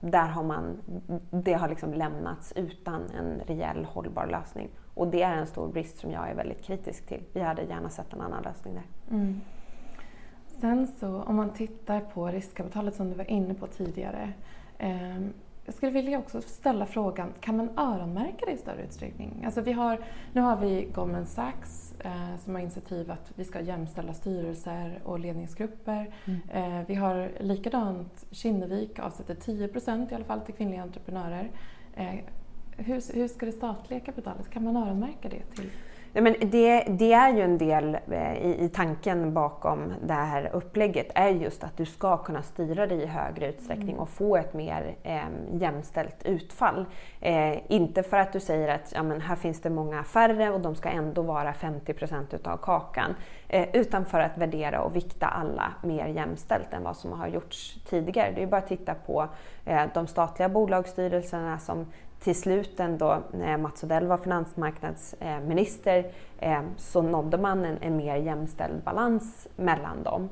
där 0.00 0.28
har 0.28 0.42
man, 0.42 0.78
det 1.30 1.52
har 1.52 1.68
liksom 1.68 1.94
lämnats 1.94 2.52
utan 2.56 3.10
en 3.18 3.40
rejäl 3.46 3.84
hållbar 3.84 4.26
lösning. 4.26 4.68
Och 4.94 5.08
det 5.08 5.22
är 5.22 5.36
en 5.36 5.46
stor 5.46 5.68
brist 5.68 5.98
som 5.98 6.10
jag 6.10 6.30
är 6.30 6.34
väldigt 6.34 6.62
kritisk 6.62 7.06
till. 7.06 7.22
Vi 7.32 7.40
hade 7.40 7.62
gärna 7.62 7.88
sett 7.88 8.12
en 8.12 8.20
annan 8.20 8.42
lösning 8.42 8.74
där. 8.74 9.16
Mm. 9.16 9.40
Sen 10.62 10.86
så 10.86 11.22
om 11.22 11.36
man 11.36 11.52
tittar 11.52 12.00
på 12.00 12.26
riskkapitalet 12.26 12.94
som 12.94 13.10
du 13.10 13.14
var 13.14 13.30
inne 13.30 13.54
på 13.54 13.66
tidigare. 13.66 14.32
Eh, 14.78 15.20
jag 15.64 15.74
skulle 15.74 15.92
vilja 15.92 16.18
också 16.18 16.42
ställa 16.42 16.86
frågan, 16.86 17.32
kan 17.40 17.56
man 17.56 17.78
öronmärka 17.78 18.46
det 18.46 18.52
i 18.52 18.56
större 18.56 18.82
utsträckning? 18.82 19.42
Alltså 19.44 19.60
vi 19.60 19.72
har, 19.72 20.00
nu 20.32 20.40
har 20.40 20.56
vi 20.56 20.88
Goldman 20.94 21.26
Sachs 21.26 21.94
eh, 21.98 22.36
som 22.44 22.54
har 22.54 22.62
initiativ 22.62 23.10
att 23.10 23.32
vi 23.34 23.44
ska 23.44 23.60
jämställa 23.60 24.14
styrelser 24.14 25.00
och 25.04 25.18
ledningsgrupper. 25.18 26.14
Mm. 26.24 26.40
Eh, 26.48 26.86
vi 26.86 26.94
har 26.94 27.30
likadant 27.40 28.26
Kinnevik 28.30 28.98
avsätter 28.98 29.34
10% 29.34 30.12
i 30.12 30.14
alla 30.14 30.24
fall 30.24 30.40
till 30.40 30.54
kvinnliga 30.54 30.82
entreprenörer. 30.82 31.50
Eh, 31.94 32.14
hur, 32.76 33.14
hur 33.14 33.28
ska 33.28 33.46
det 33.46 33.52
statliga 33.52 34.00
kapitalet, 34.00 34.50
kan 34.50 34.64
man 34.64 34.76
öronmärka 34.76 35.28
det 35.28 35.56
till? 35.56 35.70
Ja, 36.14 36.20
men 36.20 36.36
det, 36.40 36.84
det, 36.88 37.12
är 37.12 37.34
ju 37.34 37.40
en 37.42 37.58
del 37.58 37.98
eh, 38.10 38.36
i, 38.36 38.64
i, 38.64 38.68
tanken 38.68 39.34
bakom 39.34 39.92
det 40.06 40.12
här 40.12 40.50
upplägget 40.52 41.06
är 41.14 41.28
just 41.28 41.64
att 41.64 41.76
du 41.76 41.86
ska 41.86 42.16
kunna 42.16 42.42
styra 42.42 42.86
dig 42.86 43.02
i 43.02 43.06
högre 43.06 43.48
utsträckning 43.48 43.88
mm. 43.88 44.00
och 44.00 44.08
få 44.08 44.36
ett 44.36 44.54
mer 44.54 44.94
eh, 45.02 45.22
jämställt 45.52 46.22
utfall. 46.24 46.86
Eh, 47.20 47.72
inte 47.72 48.02
för 48.02 48.16
att 48.16 48.32
du 48.32 48.40
säger 48.40 48.68
att 48.68 48.92
ja, 48.94 49.02
men 49.02 49.20
här 49.20 49.36
finns 49.36 49.60
det 49.60 49.70
många 49.70 50.04
färre 50.04 50.50
och 50.50 50.60
de 50.60 50.74
ska 50.74 50.88
ändå 50.88 51.22
vara 51.22 51.52
50% 51.52 52.34
utav 52.34 52.56
kakan. 52.56 53.14
Eh, 53.48 53.68
utan 53.72 54.04
för 54.04 54.20
att 54.20 54.38
värdera 54.38 54.80
och 54.80 54.96
vikta 54.96 55.26
alla 55.26 55.72
mer 55.82 56.06
jämställt 56.06 56.72
än 56.72 56.82
vad 56.82 56.96
som 56.96 57.12
har 57.12 57.28
gjorts 57.28 57.78
tidigare. 57.88 58.32
Det 58.34 58.42
är 58.42 58.46
bara 58.46 58.56
att 58.56 58.68
titta 58.68 58.94
på 58.94 59.28
eh, 59.64 59.82
de 59.94 60.06
statliga 60.06 60.48
bolagsstyrelserna 60.48 61.58
som 61.58 61.86
till 62.22 62.34
slut 62.34 62.80
ändå, 62.80 63.22
när 63.32 63.56
Mats 63.56 63.84
Odell 63.84 64.06
var 64.06 64.18
finansmarknadsminister, 64.18 66.12
eh, 66.38 66.62
så 66.76 67.02
nådde 67.02 67.38
man 67.38 67.64
en, 67.64 67.78
en 67.80 67.96
mer 67.96 68.16
jämställd 68.16 68.82
balans 68.82 69.48
mellan 69.56 70.02
dem. 70.02 70.28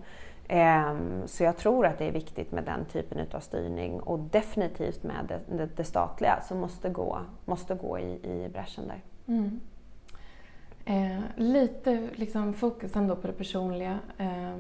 Eh, 0.49 0.97
så 1.27 1.45
jag 1.45 1.57
tror 1.57 1.87
att 1.87 1.99
det 1.99 2.09
är 2.09 2.13
viktigt 2.13 2.53
med 2.53 2.65
den 2.65 2.85
typen 2.85 3.27
av 3.33 3.41
styrning 3.41 4.01
och 4.01 4.19
definitivt 4.19 5.03
med 5.03 5.27
det, 5.29 5.57
det, 5.57 5.69
det 5.77 5.85
statliga 5.85 6.41
som 6.49 6.59
måste 6.59 6.89
gå, 6.89 7.19
måste 7.45 7.75
gå 7.75 7.99
i, 7.99 8.13
i 8.13 8.49
bräschen 8.53 8.85
där. 8.89 9.03
Mm. 9.27 9.61
Eh, 10.85 11.21
lite 11.37 12.09
liksom 12.15 12.55
fokus 12.55 12.97
ändå 12.97 13.17
på 13.17 13.27
det 13.27 13.33
personliga. 13.33 13.99
Eh, 14.19 14.57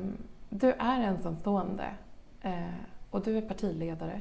du 0.48 0.72
är 0.72 1.00
ensamstående 1.00 1.86
eh, 2.42 2.74
och 3.10 3.22
du 3.22 3.38
är 3.38 3.42
partiledare. 3.42 4.20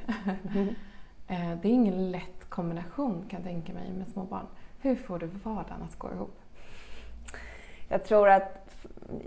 Mm. 0.54 0.68
Eh, 1.30 1.58
det 1.62 1.68
är 1.68 1.72
ingen 1.72 2.10
lätt 2.10 2.39
kombination 2.60 3.24
kan 3.28 3.40
jag 3.40 3.44
tänka 3.44 3.72
mig 3.72 3.92
med 3.92 4.08
små 4.08 4.24
barn. 4.24 4.46
Hur 4.80 4.96
får 4.96 5.18
du 5.18 5.26
vardagen 5.26 5.82
att 5.82 5.98
gå 5.98 6.12
ihop? 6.12 6.40
Jag 7.88 8.04
tror 8.04 8.28
att 8.28 8.70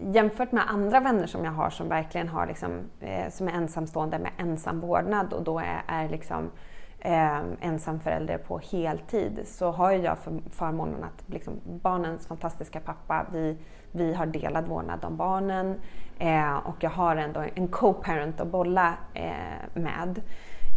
jämfört 0.02 0.52
med 0.52 0.64
andra 0.68 1.00
vänner 1.00 1.28
som 1.28 1.46
jag 1.46 1.52
har 1.52 1.70
som 1.70 1.90
verkligen 1.90 2.28
har 2.28 2.48
liksom, 2.48 2.80
eh, 3.00 3.30
som 3.30 3.48
är 3.48 3.52
ensamstående 3.52 4.20
med 4.20 4.32
ensam 4.38 4.80
vårdnad 4.80 5.34
och 5.34 5.44
då 5.44 5.60
är, 5.60 5.84
är 5.88 6.10
liksom, 6.10 6.52
eh, 7.00 7.40
ensamförälder 7.62 8.38
på 8.38 8.60
heltid 8.72 9.42
så 9.46 9.72
har 9.72 9.92
jag 9.92 10.18
för, 10.18 10.40
förmånen 10.52 11.04
att 11.04 11.30
liksom, 11.30 11.54
barnens 11.66 12.28
fantastiska 12.28 12.80
pappa, 12.80 13.26
vi, 13.32 13.58
vi 13.92 14.14
har 14.14 14.26
delad 14.26 14.68
vårdnad 14.68 15.06
om 15.06 15.18
barnen 15.18 15.80
eh, 16.20 16.56
och 16.56 16.76
jag 16.80 16.90
har 16.90 17.16
ändå 17.16 17.44
en 17.56 17.68
co-parent 17.68 18.42
att 18.42 18.48
bolla 18.48 18.94
eh, 19.14 19.82
med. 19.82 20.22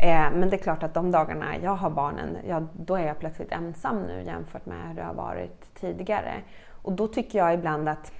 Eh, 0.01 0.31
men 0.33 0.51
det 0.51 0.57
är 0.57 0.63
klart 0.63 0.83
att 0.83 0.95
de 0.95 1.11
dagarna 1.11 1.59
jag 1.63 1.77
har 1.77 1.91
barnen, 1.91 2.37
ja, 2.49 2.63
då 2.73 2.95
är 2.97 3.07
jag 3.07 3.19
plötsligt 3.19 3.53
ensam 3.53 4.03
nu 4.03 4.23
jämfört 4.23 4.67
med 4.67 4.89
hur 4.89 4.95
det 4.95 5.03
har 5.03 5.15
varit 5.15 5.75
tidigare. 5.75 6.35
Och 6.83 6.93
då 6.93 7.07
tycker 7.07 7.39
jag 7.39 7.55
ibland 7.55 7.89
att 7.89 8.13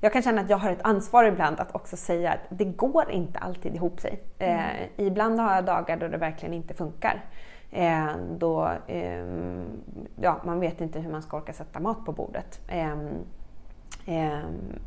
jag 0.00 0.12
kan 0.12 0.22
känna 0.22 0.40
att 0.40 0.50
jag 0.50 0.58
har 0.58 0.70
ett 0.70 0.82
ansvar 0.82 1.24
ibland 1.24 1.60
att 1.60 1.74
också 1.74 1.96
säga 1.96 2.32
att 2.32 2.40
det 2.48 2.64
går 2.64 3.10
inte 3.10 3.38
alltid 3.38 3.74
ihop 3.74 4.00
sig. 4.00 4.20
Eh, 4.38 4.50
mm. 4.50 4.90
ibland 4.96 5.40
har 5.40 5.54
jag 5.54 5.64
dagar 5.64 5.96
då 5.96 6.08
det 6.08 6.16
verkligen 6.16 6.54
inte 6.54 6.74
funkar. 6.74 7.24
Eh, 7.70 8.08
då, 8.38 8.70
eh, 8.86 9.26
ja, 10.16 10.40
man 10.44 10.60
vet 10.60 10.80
inte 10.80 11.00
hur 11.00 11.10
man 11.10 11.22
ska 11.22 11.36
orka 11.36 11.52
sätta 11.52 11.80
mat 11.80 12.04
på 12.04 12.12
bordet. 12.12 12.60
Eh, 12.68 12.92
eh, 14.06 14.38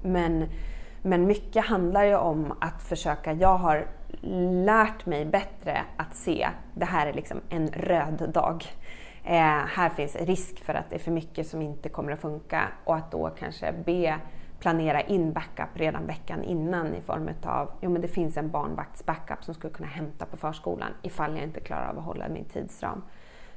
men, 0.04 0.46
men 1.02 1.26
mycket 1.26 1.66
handlar 1.66 2.04
ju 2.04 2.16
om 2.16 2.54
att 2.60 2.84
försöka, 2.84 3.34
jag 3.34 3.58
har 3.58 3.88
lärt 4.66 5.06
mig 5.06 5.26
bättre 5.26 5.82
att 5.98 6.16
se 6.16 6.50
det 6.74 6.86
här 6.86 7.08
är 7.08 7.14
liksom 7.14 7.42
en 7.50 7.68
röd 7.68 8.30
dag. 8.34 8.66
Eh, 9.24 9.66
här 9.68 9.90
finns 9.90 10.16
risk 10.16 10.64
för 10.64 10.74
att 10.74 10.90
det 10.90 10.96
är 10.96 11.00
för 11.00 11.12
mycket 11.12 11.48
som 11.48 11.62
inte 11.62 11.90
kommer 11.90 12.12
att 12.12 12.22
funka 12.22 12.68
och 12.84 12.96
att 12.96 13.12
då 13.12 13.30
kanske 13.40 13.74
be 13.86 14.20
planera 14.60 15.02
in 15.02 15.34
backup 15.34 15.70
redan 15.74 16.06
veckan 16.06 16.44
innan 16.44 16.96
i 16.96 17.02
form 17.02 17.30
av 17.44 17.72
jo 17.82 17.90
men 17.90 18.02
det 18.02 18.08
finns 18.08 18.38
en 18.38 18.52
barnvaktsbackup 18.52 19.44
som 19.44 19.54
skulle 19.54 19.74
kunna 19.74 19.90
hämta 19.90 20.26
på 20.26 20.38
förskolan 20.38 20.90
ifall 21.02 21.36
jag 21.36 21.44
inte 21.44 21.60
klarar 21.60 21.90
av 21.90 21.98
att 21.98 22.06
hålla 22.06 22.30
min 22.30 22.46
tidsram. 22.46 23.04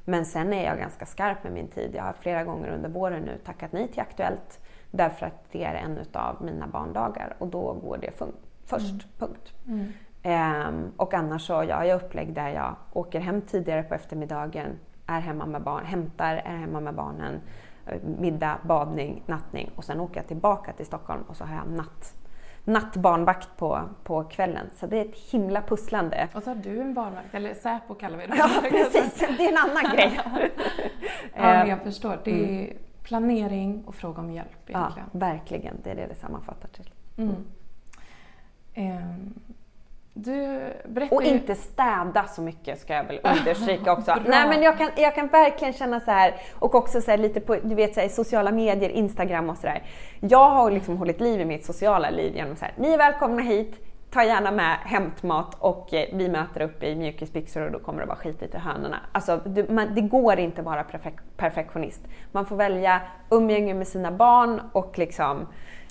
Men 0.05 0.27
sen 0.27 0.53
är 0.53 0.65
jag 0.65 0.79
ganska 0.79 1.07
skarp 1.07 1.45
med 1.45 1.53
min 1.53 1.69
tid. 1.69 1.91
Jag 1.95 2.03
har 2.03 2.13
flera 2.13 2.45
gånger 2.45 2.69
under 2.69 2.89
våren 2.89 3.23
nu 3.23 3.39
tackat 3.45 3.73
nej 3.73 3.89
till 3.89 4.01
Aktuellt 4.01 4.61
därför 4.91 5.27
att 5.27 5.53
det 5.53 5.65
är 5.65 5.75
en 5.75 5.99
av 6.13 6.45
mina 6.45 6.67
barndagar 6.67 7.37
och 7.39 7.49
då 7.49 7.73
går 7.73 7.99
det 7.99 8.11
först. 8.67 8.91
Mm. 8.91 9.01
Punkt. 9.19 9.53
Mm. 9.67 9.93
Um, 10.27 10.93
och 10.97 11.15
annars 11.15 11.47
så 11.47 11.53
ja, 11.53 11.85
jag 11.85 12.03
upplägg 12.03 12.35
där 12.35 12.49
jag 12.49 12.77
åker 12.93 13.21
hem 13.21 13.43
tidigare 13.43 13.83
på 13.83 13.95
eftermiddagen, 13.95 14.79
är 15.07 15.21
hemma 15.21 15.47
med 15.47 15.63
barn, 15.63 15.85
hämtar, 15.87 16.37
är 16.37 16.57
hemma 16.57 16.81
med 16.81 16.95
barnen, 16.95 17.41
eh, 17.87 18.03
middag, 18.03 18.59
badning, 18.63 19.23
nattning 19.27 19.71
och 19.77 19.85
sen 19.85 20.01
åker 20.01 20.17
jag 20.17 20.29
tillbaka 20.29 20.73
till 20.73 20.87
Stockholm 20.87 21.23
och 21.29 21.37
så 21.37 21.45
har 21.45 21.57
jag 21.57 21.77
natt, 21.77 22.15
nattbarnvakt 22.65 23.57
på, 23.57 23.81
på 24.05 24.25
kvällen. 24.25 24.67
Så 24.75 24.87
det 24.87 24.99
är 24.99 25.05
ett 25.05 25.19
himla 25.19 25.63
pusslande. 25.63 26.29
Och 26.35 26.43
så 26.43 26.51
har 26.51 26.57
du 26.57 26.81
en 26.81 26.95
barnvakt, 26.95 27.35
eller 27.35 27.55
Säpo 27.55 27.95
kallar 27.95 28.19
vi 28.19 28.27
det. 28.27 28.37
Ja, 28.37 28.49
precis. 28.63 29.19
Det 29.19 29.45
är 29.45 29.53
en 29.53 29.71
annan 29.71 29.97
grej. 29.97 30.21
ja, 31.35 31.43
men 31.43 31.69
jag 31.69 31.83
förstår. 31.83 32.19
Det 32.25 32.31
är 32.31 32.65
mm. 32.65 32.77
planering 33.03 33.85
och 33.87 33.95
fråga 33.95 34.21
om 34.21 34.33
hjälp 34.33 34.71
egentligen. 34.71 35.09
Ja, 35.13 35.19
verkligen. 35.19 35.77
Det 35.83 35.91
är 35.91 35.95
det 35.95 36.07
det 36.07 36.15
sammanfattar 36.15 36.69
till. 36.69 36.91
Mm. 37.17 37.37
Um, 38.77 39.35
och 41.11 41.23
inte 41.23 41.55
städa 41.55 42.25
så 42.29 42.43
mycket 42.43 42.81
ska 42.81 42.95
jag 42.95 43.05
väl 43.05 43.21
understryka 43.39 43.93
också. 43.93 44.17
Nej 44.27 44.49
men 44.49 44.63
jag 44.63 44.79
kan, 44.79 44.91
jag 44.97 45.15
kan 45.15 45.29
verkligen 45.29 45.73
känna 45.73 46.01
så 46.01 46.11
här 46.11 46.35
och 46.59 46.75
också 46.75 47.01
så 47.01 47.17
lite 47.17 47.41
på 47.41 47.57
du 47.63 47.75
vet, 47.75 47.95
så 47.95 48.01
här, 48.01 48.09
sociala 48.09 48.53
medier, 48.53 48.91
Instagram 48.91 49.51
och 49.51 49.57
sådär. 49.57 49.83
Jag 50.21 50.51
har 50.51 50.71
liksom 50.71 50.97
hållit 50.97 51.21
liv 51.21 51.41
i 51.41 51.45
mitt 51.45 51.67
sociala 51.67 52.11
liv 52.11 52.37
genom 52.37 52.57
så 52.57 52.65
här, 52.65 52.75
ni 52.77 52.93
är 52.93 52.99
välkomna 52.99 53.43
hit, 53.43 53.81
ta 54.11 54.25
gärna 54.25 54.51
med 54.51 54.77
hämtmat 54.85 55.57
och 55.59 55.95
eh, 55.95 56.09
vi 56.13 56.29
möter 56.29 56.61
upp 56.61 56.83
i 56.83 56.95
mjukisbyxor 56.95 57.63
och 57.63 57.73
då 57.73 57.79
kommer 57.79 58.01
det 58.01 58.07
vara 58.07 58.17
skitigt 58.17 58.55
i 58.55 58.59
hörnorna. 58.59 59.01
Alltså, 59.13 59.41
du, 59.45 59.67
man, 59.69 59.95
det 59.95 60.01
går 60.01 60.39
inte 60.39 60.61
att 60.61 60.67
vara 60.67 60.85
perfek 60.85 61.15
perfektionist. 61.37 62.01
Man 62.33 62.47
får 62.47 62.57
välja 62.57 63.01
umgänge 63.31 63.75
med 63.75 63.89
sina 63.89 64.11
barn 64.11 64.61
och, 64.73 64.99
liksom, 64.99 65.47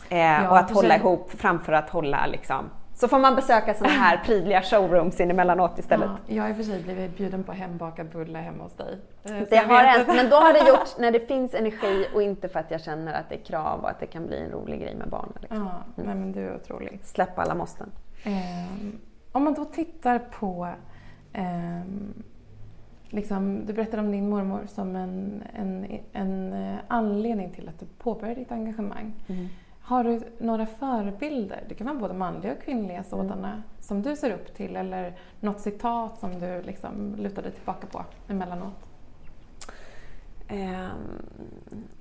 eh, 0.09 0.17
ja, 0.19 0.49
och 0.49 0.57
att 0.57 0.71
hålla 0.71 0.95
ihop 0.95 1.31
framför 1.31 1.73
att 1.73 1.89
hålla 1.89 2.25
liksom, 2.27 2.69
så 2.95 3.07
får 3.07 3.19
man 3.19 3.35
besöka 3.35 3.73
sådana 3.73 3.93
här 3.93 4.17
prydliga 4.17 4.61
showrooms 4.61 5.19
emellanåt 5.19 5.79
istället. 5.79 6.09
Ja, 6.27 6.35
jag 6.35 6.43
har 6.43 6.49
i 6.49 6.51
och 6.53 6.57
för 6.57 6.63
sig 6.63 6.83
blivit 6.83 7.17
bjuden 7.17 7.43
på 7.43 7.51
hembakad 7.51 8.09
bulle 8.09 8.39
hemma 8.39 8.63
hos 8.63 8.73
dig. 8.73 8.97
Eh, 9.23 9.31
det 9.49 9.57
har 9.57 9.83
hänt, 9.83 10.07
men 10.07 10.29
då 10.29 10.35
har 10.35 10.53
det 10.53 10.59
gjorts 10.69 10.95
när 10.99 11.11
det 11.11 11.27
finns 11.27 11.53
energi 11.53 12.07
och 12.13 12.21
inte 12.21 12.49
för 12.49 12.59
att 12.59 12.71
jag 12.71 12.81
känner 12.81 13.13
att 13.13 13.29
det 13.29 13.35
är 13.35 13.43
krav 13.43 13.79
och 13.79 13.89
att 13.89 13.99
det 13.99 14.07
kan 14.07 14.27
bli 14.27 14.39
en 14.39 14.51
rolig 14.51 14.81
grej 14.81 14.95
med 14.95 15.09
barnen. 15.09 15.33
Liksom. 15.41 15.69
Ja, 15.97 16.03
mm. 16.03 16.19
men 16.19 16.31
du 16.31 16.39
är 16.39 16.55
otrolig. 16.55 16.99
Släppa 17.03 17.41
alla 17.41 17.55
måsten. 17.55 17.91
Um, 18.25 18.99
om 19.31 19.43
man 19.43 19.53
då 19.53 19.65
tittar 19.65 20.19
på 20.19 20.67
um, 21.33 22.23
liksom, 23.13 23.65
du 23.65 23.73
berättade 23.73 24.03
om 24.03 24.11
din 24.11 24.29
mormor 24.29 24.61
som 24.67 24.95
en, 24.95 25.43
en, 25.53 25.99
en 26.13 26.53
eh, 26.53 26.79
anledning 26.87 27.51
till 27.51 27.69
att 27.69 27.79
du 27.79 27.85
påbörjade 27.85 28.39
ditt 28.39 28.51
engagemang. 28.51 29.13
Mm. 29.27 29.47
Har 29.85 30.03
du 30.03 30.19
några 30.37 30.65
förebilder, 30.65 31.63
det 31.69 31.75
kan 31.75 31.87
vara 31.87 31.99
både 31.99 32.13
manliga 32.13 32.51
och 32.51 32.61
kvinnliga 32.61 32.97
mm. 32.97 33.09
sådana, 33.09 33.47
mm. 33.47 33.63
som 33.79 34.01
du 34.01 34.15
ser 34.15 34.31
upp 34.31 34.55
till 34.55 34.75
eller 34.75 35.13
något 35.39 35.59
citat 35.59 36.19
som 36.19 36.39
du 36.39 36.61
liksom 36.61 37.15
lutar 37.15 37.41
dig 37.41 37.51
tillbaka 37.51 37.87
på 37.87 38.05
emellanåt? 38.27 38.73
Eh, 40.47 40.89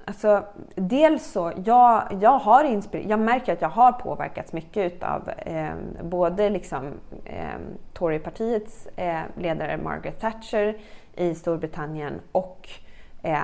alltså, 0.05 0.45
dels 0.75 1.33
så, 1.33 1.53
jag, 1.65 2.19
jag, 2.21 2.39
har 2.39 2.65
inspir- 2.65 3.09
jag 3.09 3.21
märker 3.21 3.53
att 3.53 3.63
jag 3.63 3.69
har 3.69 3.93
påverkats 3.93 4.53
mycket 4.53 4.93
utav 4.93 5.31
eh, 5.39 5.75
både 6.03 6.51
liksom, 6.51 6.93
eh, 7.25 7.59
Torypartiets 7.93 8.87
eh, 8.97 9.21
ledare 9.37 9.77
Margaret 9.77 10.21
Thatcher 10.21 10.77
i 11.15 11.35
Storbritannien 11.35 12.21
och 12.33 12.69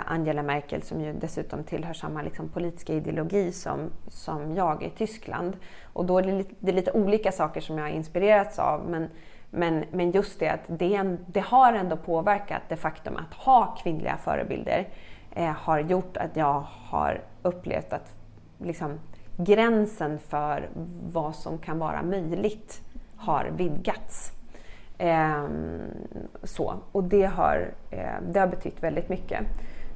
Angela 0.06 0.42
Merkel 0.42 0.82
som 0.82 1.00
ju 1.00 1.12
dessutom 1.12 1.64
tillhör 1.64 1.92
samma 1.92 2.22
liksom, 2.22 2.48
politiska 2.48 2.94
ideologi 2.94 3.52
som, 3.52 3.90
som 4.08 4.54
jag 4.56 4.82
i 4.82 4.90
Tyskland. 4.90 5.56
Och 5.92 6.04
då 6.04 6.18
är 6.18 6.22
det, 6.22 6.32
lite, 6.32 6.54
det 6.58 6.70
är 6.70 6.74
lite 6.74 6.92
olika 6.92 7.32
saker 7.32 7.60
som 7.60 7.78
jag 7.78 7.84
har 7.84 7.90
inspirerats 7.90 8.58
av 8.58 8.90
men 8.90 9.08
men, 9.50 9.84
men 9.90 10.10
just 10.10 10.40
det 10.40 10.48
att 10.48 10.60
det, 10.66 11.16
det, 11.26 11.40
har 11.40 11.72
ändå 11.72 11.96
påverkat 11.96 12.62
det 12.68 12.76
faktum 12.76 13.16
att 13.16 13.34
ha 13.34 13.76
kvinnliga 13.82 14.16
förebilder 14.16 14.88
eh, 15.34 15.50
har 15.50 15.78
gjort 15.78 16.16
att 16.16 16.36
jag 16.36 16.64
har 16.66 17.20
upplevt 17.42 17.92
att 17.92 18.16
liksom, 18.58 18.98
gränsen 19.36 20.18
för 20.18 20.68
vad 21.12 21.34
som 21.34 21.58
kan 21.58 21.78
vara 21.78 22.02
möjligt 22.02 22.80
har 23.16 23.50
vidgats. 23.56 24.32
Eh, 24.98 25.44
så. 26.42 26.74
Och 26.92 27.04
det 27.04 27.24
har, 27.24 27.74
eh, 27.90 28.20
det 28.32 28.40
har 28.40 28.46
betytt 28.46 28.82
väldigt 28.82 29.08
mycket. 29.08 29.40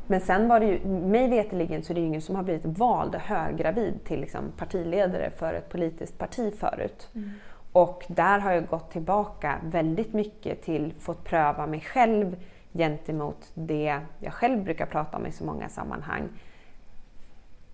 Men 0.07 0.21
sen 0.21 0.49
var 0.49 0.61
det 0.61 0.67
ju, 0.67 0.87
mig 0.87 1.29
veterligen 1.29 1.83
så 1.83 1.93
är 1.93 1.95
det 1.95 2.01
ingen 2.01 2.23
som 2.23 2.37
har 2.37 2.43
blivit 2.43 2.65
vald 2.65 3.15
höggravid 3.15 4.05
till 4.05 4.21
liksom 4.21 4.53
partiledare 4.57 5.31
för 5.31 5.55
ett 5.55 5.69
politiskt 5.69 6.19
parti 6.19 6.55
förut. 6.59 7.09
Mm. 7.15 7.31
Och 7.73 8.05
där 8.09 8.39
har 8.39 8.53
jag 8.53 8.67
gått 8.67 8.91
tillbaka 8.91 9.59
väldigt 9.65 10.13
mycket 10.13 10.63
till 10.63 10.93
fått 10.99 11.25
pröva 11.25 11.67
mig 11.67 11.81
själv 11.81 12.37
gentemot 12.73 13.51
det 13.55 14.01
jag 14.19 14.33
själv 14.33 14.65
brukar 14.65 14.87
prata 14.87 15.17
om 15.17 15.27
i 15.27 15.33
så 15.33 15.45
många 15.45 15.69
sammanhang. 15.69 16.29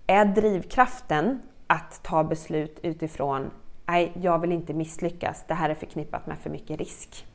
Är 0.06 0.24
drivkraften 0.24 1.42
att 1.66 2.00
ta 2.02 2.24
beslut 2.24 2.78
utifrån 2.82 3.50
nej, 3.88 4.12
jag 4.20 4.38
vill 4.38 4.52
inte 4.52 4.74
misslyckas, 4.74 5.44
det 5.48 5.54
här 5.54 5.70
är 5.70 5.74
förknippat 5.74 6.26
med 6.26 6.38
för 6.38 6.50
mycket 6.50 6.78
risk. 6.78 7.26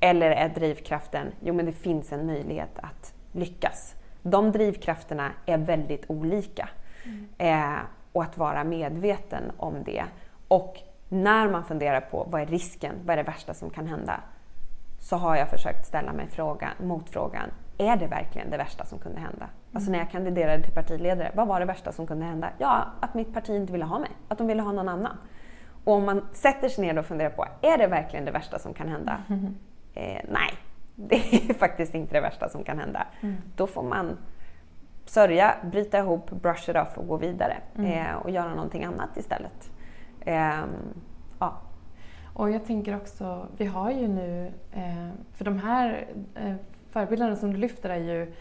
Eller 0.00 0.30
är 0.30 0.48
drivkraften, 0.48 1.26
jo 1.40 1.54
men 1.54 1.66
det 1.66 1.72
finns 1.72 2.12
en 2.12 2.26
möjlighet 2.26 2.78
att 2.78 3.14
lyckas. 3.32 3.94
De 4.22 4.52
drivkrafterna 4.52 5.32
är 5.46 5.58
väldigt 5.58 6.04
olika. 6.08 6.68
Mm. 7.04 7.28
Eh, 7.38 7.78
och 8.12 8.22
att 8.22 8.38
vara 8.38 8.64
medveten 8.64 9.42
om 9.56 9.74
det. 9.84 10.04
Och 10.48 10.78
när 11.08 11.48
man 11.48 11.64
funderar 11.64 12.00
på 12.00 12.26
vad 12.30 12.40
är 12.40 12.46
risken, 12.46 12.94
vad 13.04 13.12
är 13.12 13.16
det 13.16 13.30
värsta 13.30 13.54
som 13.54 13.70
kan 13.70 13.86
hända? 13.86 14.20
Så 15.00 15.16
har 15.16 15.36
jag 15.36 15.48
försökt 15.48 15.86
ställa 15.86 16.12
mig 16.12 16.26
frågan, 16.30 16.70
motfrågan, 16.80 17.50
är 17.78 17.96
det 17.96 18.06
verkligen 18.06 18.50
det 18.50 18.56
värsta 18.56 18.84
som 18.84 18.98
kunde 18.98 19.20
hända? 19.20 19.44
Mm. 19.44 19.50
Alltså 19.72 19.90
när 19.90 19.98
jag 19.98 20.10
kandiderade 20.10 20.62
till 20.62 20.74
partiledare, 20.74 21.30
vad 21.34 21.48
var 21.48 21.60
det 21.60 21.66
värsta 21.66 21.92
som 21.92 22.06
kunde 22.06 22.24
hända? 22.24 22.50
Ja, 22.58 22.86
att 23.00 23.14
mitt 23.14 23.34
parti 23.34 23.50
inte 23.50 23.72
ville 23.72 23.84
ha 23.84 23.98
mig, 23.98 24.10
att 24.28 24.38
de 24.38 24.46
ville 24.46 24.62
ha 24.62 24.72
någon 24.72 24.88
annan. 24.88 25.16
Och 25.84 25.94
om 25.94 26.04
man 26.04 26.28
sätter 26.32 26.68
sig 26.68 26.84
ner 26.84 26.98
och 26.98 27.06
funderar 27.06 27.30
på, 27.30 27.46
är 27.62 27.78
det 27.78 27.86
verkligen 27.86 28.24
det 28.24 28.30
värsta 28.30 28.58
som 28.58 28.74
kan 28.74 28.88
hända? 28.88 29.18
Mm. 29.28 29.54
Eh, 29.94 30.20
nej, 30.28 30.50
det 30.94 31.16
är 31.16 31.54
faktiskt 31.58 31.94
inte 31.94 32.14
det 32.14 32.20
värsta 32.20 32.48
som 32.48 32.64
kan 32.64 32.78
hända. 32.78 33.06
Mm. 33.20 33.36
Då 33.56 33.66
får 33.66 33.82
man 33.82 34.18
sörja, 35.04 35.54
bryta 35.70 35.98
ihop, 35.98 36.30
brush 36.30 36.70
it 36.70 36.76
off 36.76 36.98
och 36.98 37.08
gå 37.08 37.16
vidare 37.16 37.56
mm. 37.76 37.92
eh, 37.92 38.14
och 38.16 38.30
göra 38.30 38.54
någonting 38.54 38.84
annat 38.84 39.16
istället. 39.16 39.70
Eh, 40.20 40.64
ja. 41.38 41.60
Och 42.34 42.50
jag 42.50 42.64
tänker 42.64 42.96
också, 42.96 43.46
vi 43.56 43.66
har 43.66 43.90
ju 43.90 44.08
nu, 44.08 44.52
eh, 44.72 45.08
för 45.34 45.44
de 45.44 45.58
här 45.58 46.06
eh, 46.34 46.54
förebilderna 46.90 47.36
som 47.36 47.52
du 47.52 47.58
lyfter 47.58 47.90
är 47.90 47.96
ju 47.96 48.32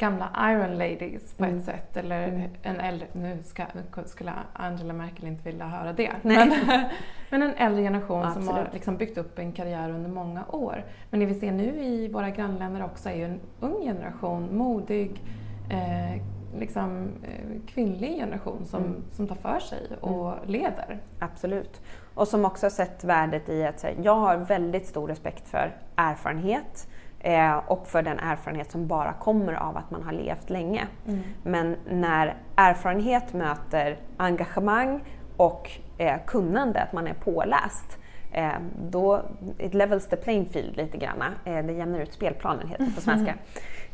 gamla 0.00 0.30
Iron 0.38 0.78
Ladies 0.78 1.34
på 1.34 1.44
mm. 1.44 1.58
ett 1.58 1.64
sätt. 1.64 1.96
Eller 1.96 2.28
mm. 2.28 2.50
en 2.62 2.80
äldre, 2.80 3.06
nu 3.12 3.38
ska, 3.42 3.64
skulle 4.04 4.32
Angela 4.52 4.92
Merkel 4.92 5.26
inte 5.26 5.44
vilja 5.44 5.66
höra 5.66 5.92
det. 5.92 6.12
Men, 6.22 6.54
men, 7.30 7.42
en 7.42 7.54
äldre 7.54 7.82
generation 7.82 8.24
Absolut. 8.24 8.46
som 8.46 8.56
har 8.56 8.70
liksom 8.72 8.96
byggt 8.96 9.18
upp 9.18 9.38
en 9.38 9.52
karriär 9.52 9.90
under 9.90 10.10
många 10.10 10.44
år. 10.48 10.84
Men 11.10 11.20
det 11.20 11.26
vi 11.26 11.34
ser 11.34 11.52
nu 11.52 11.84
i 11.84 12.08
våra 12.08 12.30
grannländer 12.30 12.84
också 12.84 13.08
är 13.08 13.14
ju 13.14 13.24
en 13.24 13.40
ung 13.60 13.82
generation, 13.82 14.56
modig, 14.56 15.22
eh, 15.70 16.22
liksom, 16.58 17.08
eh, 17.22 17.60
kvinnlig 17.66 18.16
generation 18.16 18.66
som, 18.66 18.84
mm. 18.84 19.02
som 19.12 19.28
tar 19.28 19.36
för 19.36 19.58
sig 19.58 19.96
och 20.00 20.32
mm. 20.32 20.48
leder. 20.48 21.00
Absolut. 21.18 21.80
Och 22.14 22.28
som 22.28 22.44
också 22.44 22.70
sett 22.70 23.04
värdet 23.04 23.48
i 23.48 23.64
att 23.64 23.82
här, 23.82 23.94
jag 24.02 24.14
har 24.14 24.36
väldigt 24.36 24.86
stor 24.86 25.08
respekt 25.08 25.48
för 25.48 25.76
erfarenhet 25.96 26.88
eh, 27.20 27.56
och 27.66 27.86
för 27.86 28.02
den 28.02 28.18
erfarenhet 28.18 28.70
som 28.70 28.86
bara 28.86 29.12
kommer 29.12 29.52
av 29.52 29.76
att 29.76 29.90
man 29.90 30.02
har 30.02 30.12
levt 30.12 30.50
länge. 30.50 30.86
Mm. 31.06 31.20
Men 31.42 31.76
när 31.90 32.34
erfarenhet 32.56 33.32
möter 33.32 33.96
engagemang 34.16 35.00
och 35.36 35.70
eh, 35.98 36.16
kunnande, 36.26 36.82
att 36.82 36.92
man 36.92 37.06
är 37.06 37.14
påläst, 37.14 37.98
eh, 38.32 38.50
då 38.90 39.22
it 39.58 39.74
levels 39.74 40.06
the 40.08 40.16
playing 40.16 40.46
field 40.46 40.76
lite 40.76 40.98
grann. 40.98 41.22
Eh, 41.44 41.64
det 41.64 41.72
jämnar 41.72 42.00
ut 42.00 42.12
spelplanen 42.12 42.68
heter 42.68 42.84
det 42.84 42.94
på 42.94 43.00
svenska. 43.00 43.34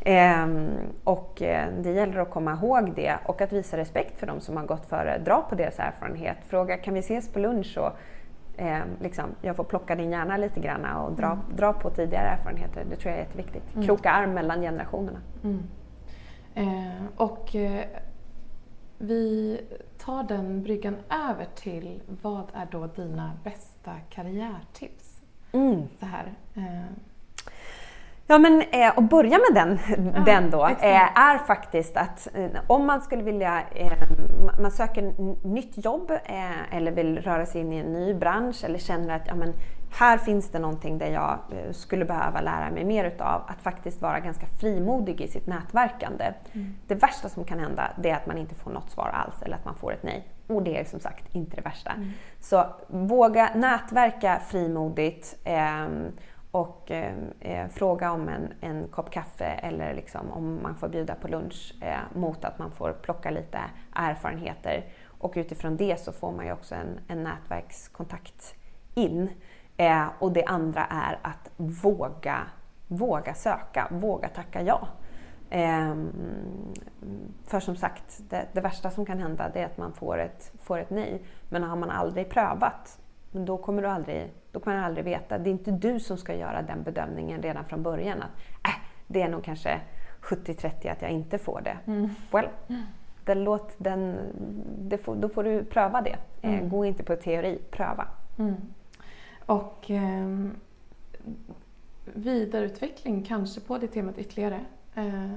Eh, 0.00 0.46
och 1.04 1.42
eh, 1.42 1.68
det 1.82 1.92
gäller 1.92 2.18
att 2.18 2.30
komma 2.30 2.52
ihåg 2.52 2.92
det 2.94 3.16
och 3.24 3.40
att 3.40 3.52
visa 3.52 3.76
respekt 3.76 4.18
för 4.18 4.26
de 4.26 4.40
som 4.40 4.56
har 4.56 4.64
gått 4.64 4.86
före. 4.86 5.18
Dra 5.18 5.46
på 5.48 5.54
deras 5.54 5.78
erfarenhet. 5.78 6.36
Fråga, 6.48 6.76
kan 6.76 6.94
vi 6.94 7.00
ses 7.00 7.32
på 7.32 7.38
lunch? 7.38 7.78
Och, 7.78 7.92
eh, 8.56 8.80
liksom, 9.00 9.24
jag 9.40 9.56
får 9.56 9.64
plocka 9.64 9.94
din 9.94 10.10
hjärna 10.10 10.36
lite 10.36 10.60
grann 10.60 10.84
och 10.84 11.12
dra, 11.12 11.26
mm. 11.26 11.38
dra 11.56 11.72
på 11.72 11.90
tidigare 11.90 12.28
erfarenheter. 12.28 12.84
Det 12.90 12.96
tror 12.96 13.10
jag 13.10 13.20
är 13.20 13.24
jätteviktigt. 13.24 13.74
Mm. 13.74 13.86
Kroka 13.86 14.10
arm 14.10 14.30
mellan 14.30 14.60
generationerna. 14.60 15.20
Mm. 15.44 15.62
Eh, 16.54 17.04
och 17.16 17.54
eh, 17.54 17.84
vi 18.98 19.60
tar 19.98 20.22
den 20.22 20.62
bryggan 20.62 20.96
över 21.28 21.46
till 21.54 22.02
vad 22.22 22.44
är 22.54 22.68
då 22.70 22.86
dina 22.86 23.32
bästa 23.44 23.92
karriärtips? 24.10 25.20
Mm. 25.52 25.82
Så 26.00 26.06
här. 26.06 26.34
Ja 28.28 28.38
men 28.38 28.62
eh, 28.70 28.98
att 28.98 29.10
börja 29.10 29.38
med 29.38 29.54
den, 29.54 29.78
ja, 30.14 30.20
den 30.20 30.50
då 30.50 30.66
eh, 30.66 31.18
är 31.18 31.38
faktiskt 31.38 31.96
att 31.96 32.28
eh, 32.34 32.46
om 32.66 32.86
man 32.86 33.00
skulle 33.00 33.22
vilja, 33.22 33.62
eh, 33.74 33.92
man 34.60 34.70
söker 34.70 35.12
nytt 35.46 35.84
jobb 35.84 36.10
eh, 36.10 36.76
eller 36.76 36.92
vill 36.92 37.18
röra 37.18 37.46
sig 37.46 37.60
in 37.60 37.72
i 37.72 37.76
en 37.76 37.92
ny 37.92 38.14
bransch 38.14 38.64
eller 38.64 38.78
känner 38.78 39.16
att 39.16 39.26
ja, 39.26 39.34
men, 39.34 39.54
här 39.98 40.18
finns 40.18 40.48
det 40.50 40.58
någonting 40.58 40.98
där 40.98 41.06
jag 41.06 41.38
eh, 41.50 41.72
skulle 41.72 42.04
behöva 42.04 42.40
lära 42.40 42.70
mig 42.70 42.84
mer 42.84 43.04
utav. 43.04 43.42
Att 43.46 43.62
faktiskt 43.62 44.02
vara 44.02 44.20
ganska 44.20 44.46
frimodig 44.46 45.20
i 45.20 45.28
sitt 45.28 45.46
nätverkande. 45.46 46.32
Mm. 46.52 46.74
Det 46.86 46.94
värsta 46.94 47.28
som 47.28 47.44
kan 47.44 47.58
hända 47.58 47.90
det 47.96 48.10
är 48.10 48.16
att 48.16 48.26
man 48.26 48.38
inte 48.38 48.54
får 48.54 48.70
något 48.70 48.90
svar 48.90 49.08
alls 49.08 49.42
eller 49.42 49.56
att 49.56 49.64
man 49.64 49.74
får 49.74 49.92
ett 49.92 50.02
nej. 50.02 50.28
Och 50.46 50.62
det 50.62 50.80
är 50.80 50.84
som 50.84 51.00
sagt 51.00 51.34
inte 51.34 51.56
det 51.56 51.62
värsta. 51.62 51.90
Mm. 51.90 52.10
Så 52.40 52.66
våga 52.88 53.50
nätverka 53.54 54.40
frimodigt 54.46 55.36
ehm, 55.44 56.12
och 56.56 56.90
eh, 56.90 57.14
eh, 57.40 57.68
fråga 57.68 58.12
om 58.12 58.28
en, 58.28 58.52
en 58.60 58.88
kopp 58.88 59.10
kaffe 59.10 59.44
eller 59.44 59.94
liksom 59.94 60.32
om 60.32 60.62
man 60.62 60.76
får 60.76 60.88
bjuda 60.88 61.14
på 61.14 61.28
lunch 61.28 61.74
eh, 61.80 62.18
mot 62.18 62.44
att 62.44 62.58
man 62.58 62.70
får 62.70 62.92
plocka 62.92 63.30
lite 63.30 63.58
erfarenheter. 63.92 64.84
Och 65.18 65.32
utifrån 65.36 65.76
det 65.76 66.00
så 66.00 66.12
får 66.12 66.32
man 66.32 66.46
ju 66.46 66.52
också 66.52 66.74
en, 66.74 67.00
en 67.08 67.22
nätverkskontakt 67.22 68.54
in. 68.94 69.30
Eh, 69.76 70.06
och 70.18 70.32
det 70.32 70.44
andra 70.44 70.84
är 70.84 71.18
att 71.22 71.50
våga, 71.56 72.38
våga 72.86 73.34
söka, 73.34 73.88
våga 73.90 74.28
tacka 74.28 74.62
ja. 74.62 74.88
Ehm, 75.50 76.12
för 77.44 77.60
som 77.60 77.76
sagt, 77.76 78.20
det, 78.28 78.46
det, 78.52 78.60
värsta 78.60 78.90
som 78.90 79.06
kan 79.06 79.18
hända 79.18 79.50
är 79.54 79.66
att 79.66 79.78
man 79.78 79.92
får 79.92 80.18
ett, 80.18 80.52
får 80.62 80.78
ett 80.78 80.90
nej. 80.90 81.22
Men 81.48 81.62
har 81.62 81.76
man 81.76 81.90
aldrig 81.90 82.30
prövat, 82.30 82.98
då 83.32 83.56
kommer 83.56 83.82
du 83.82 83.88
aldrig 83.88 84.30
då 84.56 84.60
kommer 84.60 84.76
man 84.76 84.84
aldrig 84.84 85.04
veta. 85.04 85.38
Det 85.38 85.50
är 85.50 85.52
inte 85.52 85.70
du 85.70 86.00
som 86.00 86.18
ska 86.18 86.34
göra 86.34 86.62
den 86.62 86.82
bedömningen 86.82 87.42
redan 87.42 87.64
från 87.64 87.82
början. 87.82 88.22
Att 88.22 88.30
äh, 88.64 88.82
det 89.06 89.22
är 89.22 89.28
nog 89.28 89.44
kanske 89.44 89.80
70-30 90.20 90.92
att 90.92 91.02
jag 91.02 91.10
inte 91.10 91.38
får 91.38 91.60
det. 91.60 91.78
Mm. 91.86 92.10
Well, 92.30 92.48
den 93.24 93.44
låt, 93.44 93.74
den, 93.78 94.18
får, 95.02 95.16
då 95.16 95.28
får 95.28 95.44
du 95.44 95.64
pröva 95.64 96.00
det. 96.00 96.16
Eh, 96.42 96.54
mm. 96.54 96.68
Gå 96.68 96.84
inte 96.84 97.02
på 97.02 97.16
teori, 97.16 97.58
pröva. 97.70 98.08
Mm. 98.38 98.54
Och 99.46 99.90
eh, 99.90 100.48
vidareutveckling 102.04 103.22
kanske 103.22 103.60
på 103.60 103.78
det 103.78 103.86
temat 103.86 104.18
ytterligare. 104.18 104.60
Eh, 104.94 105.32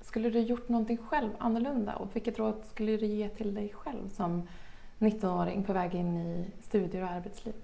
skulle 0.00 0.30
du 0.30 0.40
gjort 0.40 0.68
någonting 0.68 0.96
själv 0.96 1.30
annorlunda 1.38 1.96
och 1.96 2.16
vilket 2.16 2.38
råd 2.38 2.54
skulle 2.64 2.96
du 2.96 3.06
ge 3.06 3.28
till 3.28 3.54
dig 3.54 3.72
själv 3.74 4.08
som 4.08 4.48
19-åring 4.98 5.62
på 5.62 5.72
väg 5.72 5.94
in 5.94 6.16
i 6.16 6.46
studier 6.60 7.02
och 7.02 7.10
arbetsliv? 7.10 7.54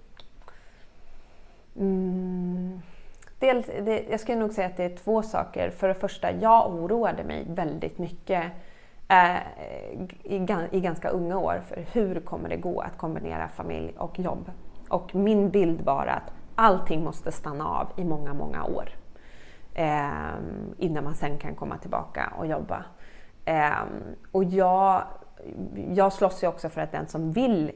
Mm. 1.76 2.82
Dels, 3.38 3.66
det, 3.66 4.06
jag 4.10 4.20
skulle 4.20 4.38
nog 4.38 4.52
säga 4.52 4.66
att 4.66 4.76
det 4.76 4.84
är 4.84 4.96
två 4.96 5.22
saker. 5.22 5.70
För 5.70 5.88
det 5.88 5.94
första, 5.94 6.32
jag 6.32 6.74
oroade 6.74 7.24
mig 7.24 7.46
väldigt 7.48 7.98
mycket 7.98 8.52
eh, 9.08 9.36
i, 10.22 10.46
i, 10.70 10.80
ganska 10.80 11.08
unga 11.08 11.38
år 11.38 11.62
för 11.68 11.84
hur 11.92 12.20
kommer 12.20 12.48
det 12.48 12.56
gå 12.56 12.80
att 12.80 12.98
kombinera 12.98 13.48
familj 13.48 13.94
och 13.98 14.18
jobb. 14.18 14.50
Och 14.88 15.14
min 15.14 15.50
bild 15.50 15.80
var 15.80 16.06
att 16.06 16.32
allting 16.54 17.04
måste 17.04 17.32
stanna 17.32 17.68
av 17.68 17.86
i 17.96 18.04
många, 18.04 18.34
många 18.34 18.64
år 18.64 18.88
eh, 19.74 20.10
innan 20.78 21.04
man 21.04 21.14
sen 21.14 21.38
kan 21.38 21.54
komma 21.54 21.78
tillbaka 21.78 22.32
och 22.38 22.46
jobba. 22.46 22.84
Eh, 23.44 23.82
och 24.32 24.44
jag, 24.44 25.02
jag 25.94 26.12
slåss 26.12 26.42
ju 26.42 26.46
också 26.46 26.68
för 26.68 26.80
att 26.80 26.92
den 26.92 27.06
som 27.06 27.32
vill 27.32 27.72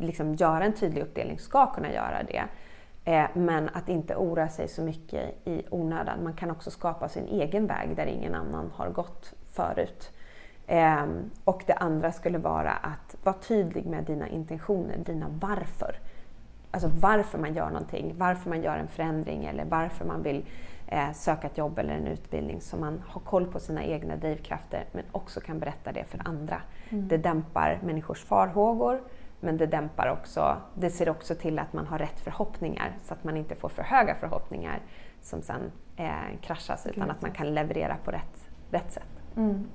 liksom, 0.00 0.34
göra 0.34 0.64
en 0.64 0.72
tydlig 0.72 1.02
uppdelning 1.02 1.38
ska 1.38 1.66
kunna 1.66 1.92
göra 1.92 2.22
det. 2.22 2.44
Eh, 3.04 3.26
men 3.34 3.68
att 3.72 3.88
inte 3.88 4.16
oroa 4.16 4.48
sig 4.48 4.68
så 4.68 4.82
mycket 4.82 5.48
i 5.48 5.62
onödan. 5.70 6.24
Man 6.24 6.34
kan 6.34 6.50
också 6.50 6.70
skapa 6.70 7.08
sin 7.08 7.26
egen 7.26 7.66
väg 7.66 7.96
där 7.96 8.06
ingen 8.06 8.34
annan 8.34 8.70
har 8.74 8.88
gått 8.88 9.34
förut. 9.50 10.10
Eh, 10.66 11.06
och 11.44 11.62
det 11.66 11.74
andra 11.74 12.12
skulle 12.12 12.38
vara 12.38 12.70
att 12.70 13.16
vara 13.24 13.36
tydlig 13.36 13.86
med 13.86 14.04
dina 14.04 14.28
intentioner, 14.28 14.98
dina 14.98 15.26
varför. 15.40 15.98
Alltså 16.70 16.90
varför 17.00 17.38
man 17.38 17.54
gör 17.54 17.70
någonting, 17.70 18.14
varför 18.18 18.50
man 18.50 18.62
gör 18.62 18.76
en 18.76 18.88
förändring 18.88 19.44
eller 19.44 19.64
varför 19.64 20.04
man 20.04 20.22
vill 20.22 20.44
söka 21.14 21.46
ett 21.46 21.58
jobb 21.58 21.78
eller 21.78 21.94
en 21.94 22.06
utbildning 22.06 22.60
så 22.60 22.76
man 22.76 23.02
har 23.06 23.20
koll 23.20 23.46
på 23.46 23.60
sina 23.60 23.84
egna 23.84 24.16
drivkrafter 24.16 24.84
men 24.92 25.04
också 25.12 25.40
kan 25.40 25.58
berätta 25.58 25.92
det 25.92 26.04
för 26.04 26.20
andra. 26.24 26.62
Mm. 26.88 27.08
Det 27.08 27.16
dämpar 27.16 27.78
människors 27.82 28.24
farhågor 28.24 29.00
men 29.40 29.56
det 29.56 29.66
dämpar 29.66 30.08
också, 30.08 30.56
det 30.74 30.90
ser 30.90 31.08
också 31.08 31.34
till 31.34 31.58
att 31.58 31.72
man 31.72 31.86
har 31.86 31.98
rätt 31.98 32.20
förhoppningar 32.20 32.98
så 33.04 33.14
att 33.14 33.24
man 33.24 33.36
inte 33.36 33.54
får 33.54 33.68
för 33.68 33.82
höga 33.82 34.14
förhoppningar 34.14 34.80
som 35.22 35.42
sen 35.42 35.72
eh, 35.96 36.38
kraschas 36.40 36.86
utan 36.86 37.10
att 37.10 37.22
man 37.22 37.30
kan 37.30 37.54
leverera 37.54 37.96
på 38.04 38.10
rätt, 38.10 38.48
rätt 38.70 38.92
sätt. 38.92 39.22
Mm. 39.36 39.66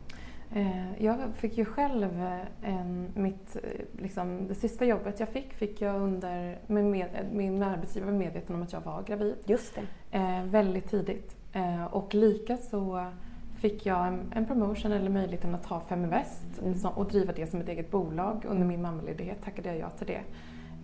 Eh, 0.54 1.04
jag 1.04 1.20
fick 1.36 1.58
ju 1.58 1.66
själv 1.66 2.22
eh, 2.22 2.40
en, 2.62 3.12
mitt, 3.16 3.56
eh, 3.56 4.02
liksom, 4.02 4.48
det 4.48 4.56
sista 4.56 4.86
jobbet 4.86 5.20
jag 5.20 5.30
fick, 5.30 5.54
fick 5.54 5.82
jag 5.82 6.02
under, 6.02 6.60
med, 6.68 7.10
min 7.32 7.64
arbetsgivare 7.64 8.12
var 8.12 8.18
medveten 8.18 8.56
om 8.56 8.64
att 8.64 8.74
jag 8.74 8.82
var 8.82 9.04
gravid. 9.04 9.36
Just 9.46 9.76
det. 9.76 10.18
Eh, 10.18 10.44
väldigt 10.44 10.90
tidigt. 10.90 11.36
Eh, 11.54 11.86
och 11.86 12.14
likaså 12.14 13.12
fick 13.56 13.86
jag 13.86 14.08
en, 14.08 14.34
en, 14.36 14.46
promotion 14.46 14.92
eller 14.92 15.10
möjligheten 15.10 15.56
att 15.56 15.64
ta 15.64 15.80
Feminvest 15.80 16.62
mm. 16.62 16.86
och 16.96 17.08
driva 17.08 17.34
det 17.34 17.48
som 17.48 17.62
ett 17.62 17.70
eget 17.70 17.92
bolag 17.92 18.46
under 18.48 18.68
min 18.68 18.82
mammaledighet 18.82 19.44
tackade 19.44 19.70
jag 19.70 19.78
ja 19.80 19.90
till 19.90 20.08
det. 20.08 20.22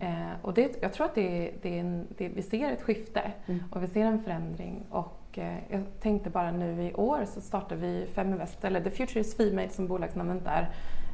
Eh, 0.05 0.31
och 0.41 0.53
det, 0.53 0.77
jag 0.81 0.93
tror 0.93 1.05
att 1.05 1.15
det, 1.15 1.53
det, 1.61 2.03
det, 2.17 2.29
vi 2.29 2.41
ser 2.41 2.71
ett 2.71 2.81
skifte 2.81 3.31
mm. 3.45 3.63
och 3.71 3.83
vi 3.83 3.87
ser 3.87 4.05
en 4.05 4.19
förändring. 4.19 4.85
Och 4.89 5.22
jag 5.37 5.83
tänkte 6.01 6.29
bara 6.29 6.51
nu 6.51 6.83
i 6.83 6.93
år 6.93 7.25
så 7.25 7.41
startar 7.41 7.75
vi 7.75 8.07
Feminvest, 8.13 8.63
eller 8.63 8.81
The 8.81 8.89
Future 8.89 9.19
is 9.19 9.37
Female 9.37 9.69
som 9.69 9.87
bolagsnamnet 9.87 10.43
är, 10.45 10.69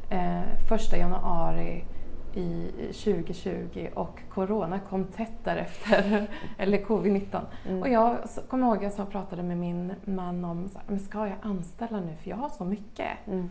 eh, 0.09 0.67
första 0.69 0.97
januari 0.97 1.85
i 2.33 2.71
2020 2.93 3.89
och 3.93 4.19
Corona 4.29 4.79
kom 4.79 5.05
tätt 5.05 5.43
därefter, 5.43 6.27
eller 6.57 6.77
covid-19. 6.77 7.41
Mm. 7.67 7.81
Och 7.81 7.89
jag 7.89 8.17
kommer 8.49 8.67
ihåg 8.67 8.85
att 8.85 8.97
jag 8.97 9.11
pratade 9.11 9.43
med 9.43 9.57
min 9.57 9.93
man 10.05 10.45
om, 10.45 10.69
så 10.69 10.77
här, 10.77 10.85
men 10.87 10.99
ska 10.99 11.27
jag 11.27 11.37
anställa 11.41 11.99
nu 11.99 12.15
för 12.23 12.29
jag 12.29 12.37
har 12.37 12.49
så 12.49 12.65
mycket? 12.65 13.27
Mm. 13.27 13.49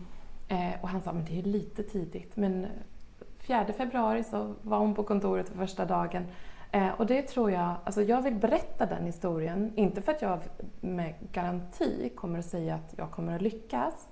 Eh, 0.48 0.81
och 0.83 0.88
han 0.88 1.00
sa, 1.00 1.12
men 1.12 1.24
det 1.24 1.38
är 1.38 1.42
lite 1.42 1.83
tidigt. 1.83 2.37
Men 2.37 2.66
4 3.38 3.66
februari 3.76 4.24
så 4.24 4.54
var 4.62 4.78
hon 4.78 4.94
på 4.94 5.02
kontoret 5.02 5.48
för 5.48 5.57
första 5.57 5.85
dagen. 5.85 6.24
Eh, 6.72 6.88
och 6.96 7.07
det 7.07 7.22
tror 7.22 7.50
jag, 7.50 7.74
alltså 7.85 8.02
jag 8.02 8.22
vill 8.22 8.35
berätta 8.35 8.87
den 8.87 9.07
historien, 9.07 9.72
inte 9.74 10.02
för 10.02 10.12
att 10.12 10.22
jag 10.22 10.40
med 10.81 11.14
garanti 11.33 12.12
kommer 12.14 12.38
att 12.38 12.44
säga 12.44 12.74
att 12.74 12.94
jag 12.96 13.11
kommer 13.11 13.37
att 13.37 13.42
lyckas, 13.42 14.09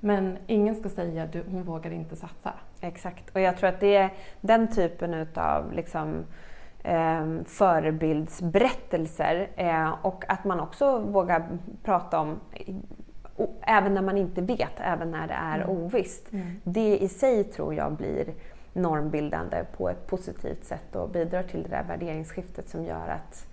men 0.00 0.38
ingen 0.46 0.74
ska 0.74 0.88
säga 0.88 1.22
att 1.22 1.34
hon 1.34 1.62
vågar 1.62 1.90
inte 1.90 2.16
satsa. 2.16 2.52
Exakt, 2.80 3.34
och 3.34 3.40
jag 3.40 3.56
tror 3.56 3.68
att 3.68 3.80
det 3.80 3.96
är 3.96 4.10
den 4.40 4.68
typen 4.68 5.26
av 5.34 5.72
liksom, 5.72 6.24
eh, 6.84 7.26
förebildsberättelser 7.46 9.50
eh, 9.56 9.94
och 10.02 10.24
att 10.28 10.44
man 10.44 10.60
också 10.60 10.98
vågar 10.98 11.48
prata 11.82 12.20
om 12.20 12.40
även 13.60 13.94
när 13.94 14.02
man 14.02 14.18
inte 14.18 14.40
vet, 14.40 14.80
även 14.80 15.10
när 15.10 15.28
det 15.28 15.34
är 15.34 15.58
mm. 15.58 15.70
ovisst. 15.70 16.32
Mm. 16.32 16.60
Det 16.64 16.98
i 16.98 17.08
sig 17.08 17.44
tror 17.44 17.74
jag 17.74 17.92
blir 17.92 18.34
normbildande 18.72 19.64
på 19.76 19.88
ett 19.88 20.06
positivt 20.06 20.64
sätt 20.64 20.96
och 20.96 21.08
bidrar 21.08 21.42
till 21.42 21.62
det 21.62 21.68
där 21.68 21.82
värderingsskiftet 21.82 22.68
som 22.68 22.84
gör 22.84 23.08
att, 23.08 23.46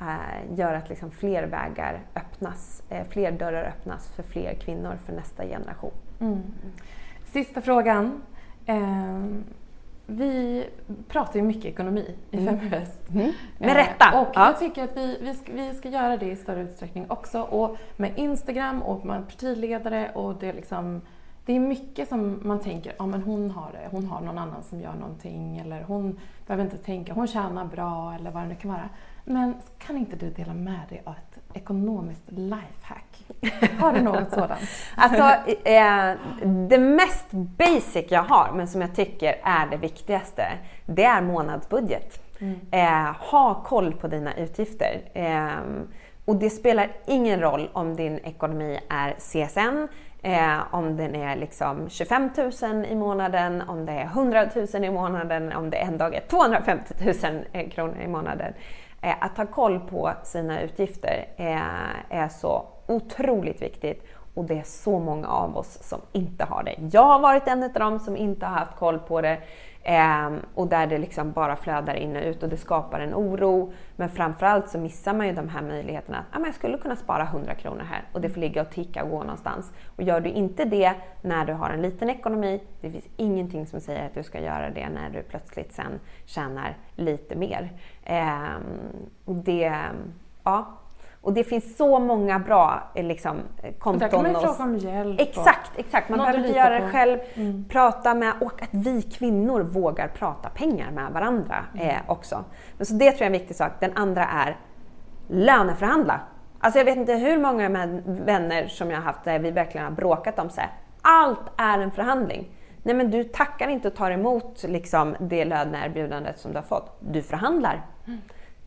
äh, 0.00 0.58
gör 0.58 0.74
att 0.74 0.88
liksom 0.88 1.10
fler 1.10 1.42
vägar 1.42 2.00
öppnas, 2.14 2.82
äh, 2.88 3.06
fler 3.08 3.32
dörrar 3.32 3.64
öppnas 3.64 4.08
för 4.08 4.22
fler 4.22 4.54
kvinnor 4.54 4.98
för 5.06 5.12
nästa 5.12 5.44
generation. 5.44 5.92
Mm. 6.20 6.42
Sista 7.26 7.60
frågan. 7.60 8.22
Eh, 8.66 9.18
vi 10.10 10.64
pratar 11.08 11.36
ju 11.36 11.42
mycket 11.42 11.64
ekonomi 11.64 12.14
i 12.30 12.38
mm. 12.38 12.58
Feminvest. 12.58 13.10
Mm. 13.10 13.32
Med 13.58 13.74
rätta! 13.74 14.12
Eh, 14.12 14.20
och 14.20 14.28
ja. 14.34 14.46
jag 14.46 14.58
tycker 14.58 14.84
att 14.84 14.96
vi, 14.96 15.18
vi, 15.20 15.34
ska, 15.34 15.52
vi 15.52 15.74
ska 15.74 15.88
göra 15.88 16.16
det 16.16 16.26
i 16.26 16.36
större 16.36 16.60
utsträckning 16.62 17.06
också. 17.08 17.42
Och 17.42 17.76
med 17.96 18.12
Instagram 18.16 18.82
och 18.82 19.06
med 19.06 19.28
partiledare 19.28 20.10
och 20.14 20.34
det 20.34 20.52
liksom 20.52 21.00
det 21.48 21.56
är 21.56 21.60
mycket 21.60 22.08
som 22.08 22.40
man 22.42 22.60
tänker, 22.60 22.94
ja 22.98 23.06
men 23.06 23.22
hon 23.22 23.50
har 23.50 23.72
det, 23.72 23.88
hon 23.90 24.06
har 24.06 24.20
någon 24.20 24.38
annan 24.38 24.62
som 24.62 24.80
gör 24.80 24.94
någonting 24.94 25.58
eller 25.58 25.82
hon 25.82 26.20
behöver 26.46 26.64
inte 26.64 26.76
tänka, 26.76 27.12
hon 27.12 27.26
tjänar 27.26 27.64
bra 27.64 28.14
eller 28.14 28.30
vad 28.30 28.42
det 28.42 28.48
nu 28.48 28.54
kan 28.54 28.70
vara. 28.70 28.88
Men 29.24 29.54
kan 29.78 29.96
inte 29.96 30.16
du 30.16 30.30
dela 30.30 30.54
med 30.54 30.80
dig 30.88 31.02
av 31.04 31.12
ett 31.12 31.56
ekonomiskt 31.56 32.22
lifehack? 32.26 33.24
Har 33.80 33.92
du 33.92 34.00
något 34.00 34.30
sådant? 34.32 34.60
Alltså, 34.94 35.52
eh, 35.68 36.14
det 36.68 36.78
mest 36.78 37.30
basic 37.30 38.04
jag 38.08 38.22
har, 38.22 38.52
men 38.54 38.68
som 38.68 38.80
jag 38.80 38.94
tycker 38.94 39.36
är 39.42 39.66
det 39.66 39.76
viktigaste, 39.76 40.42
det 40.86 41.04
är 41.04 41.22
månadsbudget. 41.22 42.38
Mm. 42.40 42.60
Eh, 42.70 43.14
ha 43.30 43.54
koll 43.54 43.92
på 43.92 44.08
dina 44.08 44.34
utgifter. 44.34 45.00
Eh, 45.14 45.50
och 46.24 46.36
det 46.36 46.50
spelar 46.50 46.90
ingen 47.06 47.40
roll 47.40 47.68
om 47.72 47.96
din 47.96 48.18
ekonomi 48.18 48.78
är 48.88 49.14
CSN, 49.18 49.88
Eh, 50.28 50.74
om 50.74 50.96
den 50.96 51.14
är 51.14 51.36
liksom 51.36 51.88
25 51.88 52.30
000 52.62 52.84
i 52.84 52.94
månaden, 52.94 53.62
om 53.62 53.86
det 53.86 53.92
är 53.92 54.04
100 54.04 54.46
000 54.74 54.84
i 54.84 54.90
månaden, 54.90 55.52
om 55.52 55.70
det 55.70 55.76
en 55.76 55.98
dag 55.98 56.14
är 56.14 56.20
250 56.20 56.94
000 57.22 57.44
eh, 57.52 57.68
kronor 57.68 57.96
i 58.04 58.08
månaden. 58.08 58.52
Eh, 59.02 59.14
att 59.20 59.36
ha 59.36 59.46
koll 59.46 59.80
på 59.80 60.12
sina 60.22 60.60
utgifter 60.60 61.28
eh, 61.36 62.18
är 62.18 62.28
så 62.28 62.66
otroligt 62.86 63.62
viktigt 63.62 64.06
och 64.34 64.44
det 64.44 64.58
är 64.58 64.62
så 64.62 64.98
många 64.98 65.28
av 65.28 65.56
oss 65.56 65.78
som 65.82 66.00
inte 66.12 66.44
har 66.44 66.62
det. 66.62 66.74
Jag 66.92 67.04
har 67.04 67.18
varit 67.18 67.48
en 67.48 67.62
av 67.62 67.72
dem 67.72 67.98
som 67.98 68.16
inte 68.16 68.46
har 68.46 68.58
haft 68.58 68.76
koll 68.76 68.98
på 68.98 69.20
det. 69.20 69.38
Eh, 69.88 70.30
och 70.54 70.66
där 70.66 70.86
det 70.86 70.98
liksom 70.98 71.32
bara 71.32 71.56
flödar 71.56 71.94
in 71.94 72.16
och 72.16 72.22
ut 72.22 72.42
och 72.42 72.48
det 72.48 72.56
skapar 72.56 73.00
en 73.00 73.14
oro. 73.14 73.72
Men 73.96 74.08
framförallt 74.08 74.68
så 74.68 74.78
missar 74.78 75.14
man 75.14 75.26
ju 75.26 75.32
de 75.32 75.48
här 75.48 75.62
möjligheterna. 75.62 76.24
Ah, 76.32 76.38
men 76.38 76.44
jag 76.44 76.54
skulle 76.54 76.78
kunna 76.78 76.96
spara 76.96 77.22
100 77.22 77.54
kronor 77.54 77.82
här 77.90 78.02
och 78.12 78.20
det 78.20 78.28
får 78.28 78.40
ligga 78.40 78.62
och 78.62 78.70
ticka 78.70 79.04
och 79.04 79.10
gå 79.10 79.20
någonstans. 79.20 79.72
Och 79.96 80.02
gör 80.02 80.20
du 80.20 80.30
inte 80.30 80.64
det 80.64 80.94
när 81.22 81.46
du 81.46 81.52
har 81.52 81.70
en 81.70 81.82
liten 81.82 82.10
ekonomi, 82.10 82.60
det 82.80 82.90
finns 82.90 83.08
ingenting 83.16 83.66
som 83.66 83.80
säger 83.80 84.06
att 84.06 84.14
du 84.14 84.22
ska 84.22 84.40
göra 84.40 84.70
det 84.70 84.88
när 84.88 85.10
du 85.10 85.22
plötsligt 85.22 85.72
sen 85.72 86.00
tjänar 86.24 86.76
lite 86.96 87.36
mer. 87.36 87.72
Eh, 88.04 88.56
och 89.24 89.34
det, 89.34 89.72
ja, 90.44 90.66
och 91.20 91.32
det 91.32 91.44
finns 91.44 91.76
så 91.76 91.98
många 91.98 92.38
bra 92.38 92.90
eh, 92.94 93.04
liksom, 93.04 93.36
konton. 93.78 93.92
Och 93.94 93.98
där 93.98 94.08
kan 94.08 94.22
man 94.22 94.32
ju 94.32 94.46
fråga 94.46 94.64
om 94.64 94.76
hjälp. 94.76 95.20
Exakt, 95.20 95.70
exakt. 95.76 96.08
Man 96.08 96.18
behöver 96.18 96.38
inte 96.38 96.58
göra 96.58 96.80
det 96.80 96.88
själv. 96.88 97.18
Mm. 97.34 97.64
Prata 97.68 98.14
med, 98.14 98.32
och 98.40 98.62
att 98.62 98.68
vi 98.72 99.02
kvinnor 99.02 99.60
vågar 99.60 100.08
prata 100.08 100.48
pengar 100.48 100.90
med 100.90 101.12
varandra 101.12 101.64
mm. 101.74 101.88
eh, 101.88 101.96
också. 102.06 102.44
Men 102.76 102.86
så 102.86 102.94
det 102.94 103.10
tror 103.10 103.12
jag 103.12 103.20
är 103.22 103.26
en 103.26 103.32
viktig 103.32 103.56
sak. 103.56 103.72
Den 103.80 103.92
andra 103.96 104.24
är 104.24 104.56
löneförhandla. 105.28 106.20
Alltså 106.60 106.78
jag 106.78 106.84
vet 106.84 106.96
inte 106.96 107.14
hur 107.14 107.38
många 107.38 107.68
vänner 108.04 108.68
som 108.68 108.90
jag 108.90 108.98
har 108.98 109.04
haft 109.04 109.24
där 109.24 109.38
vi 109.38 109.50
verkligen 109.50 109.84
har 109.84 109.92
bråkat 109.92 110.38
om 110.38 110.50
så 110.50 110.60
här, 110.60 110.70
allt 111.02 111.52
är 111.56 111.78
en 111.78 111.90
förhandling. 111.90 112.48
Nej 112.82 112.94
men 112.94 113.10
du 113.10 113.24
tackar 113.24 113.68
inte 113.68 113.88
och 113.88 113.94
tar 113.94 114.10
emot 114.10 114.62
liksom, 114.62 115.16
det 115.20 115.44
löneerbjudandet 115.44 116.38
som 116.38 116.52
du 116.52 116.58
har 116.58 116.62
fått. 116.62 116.96
Du 117.00 117.22
förhandlar. 117.22 117.86
Mm 118.06 118.18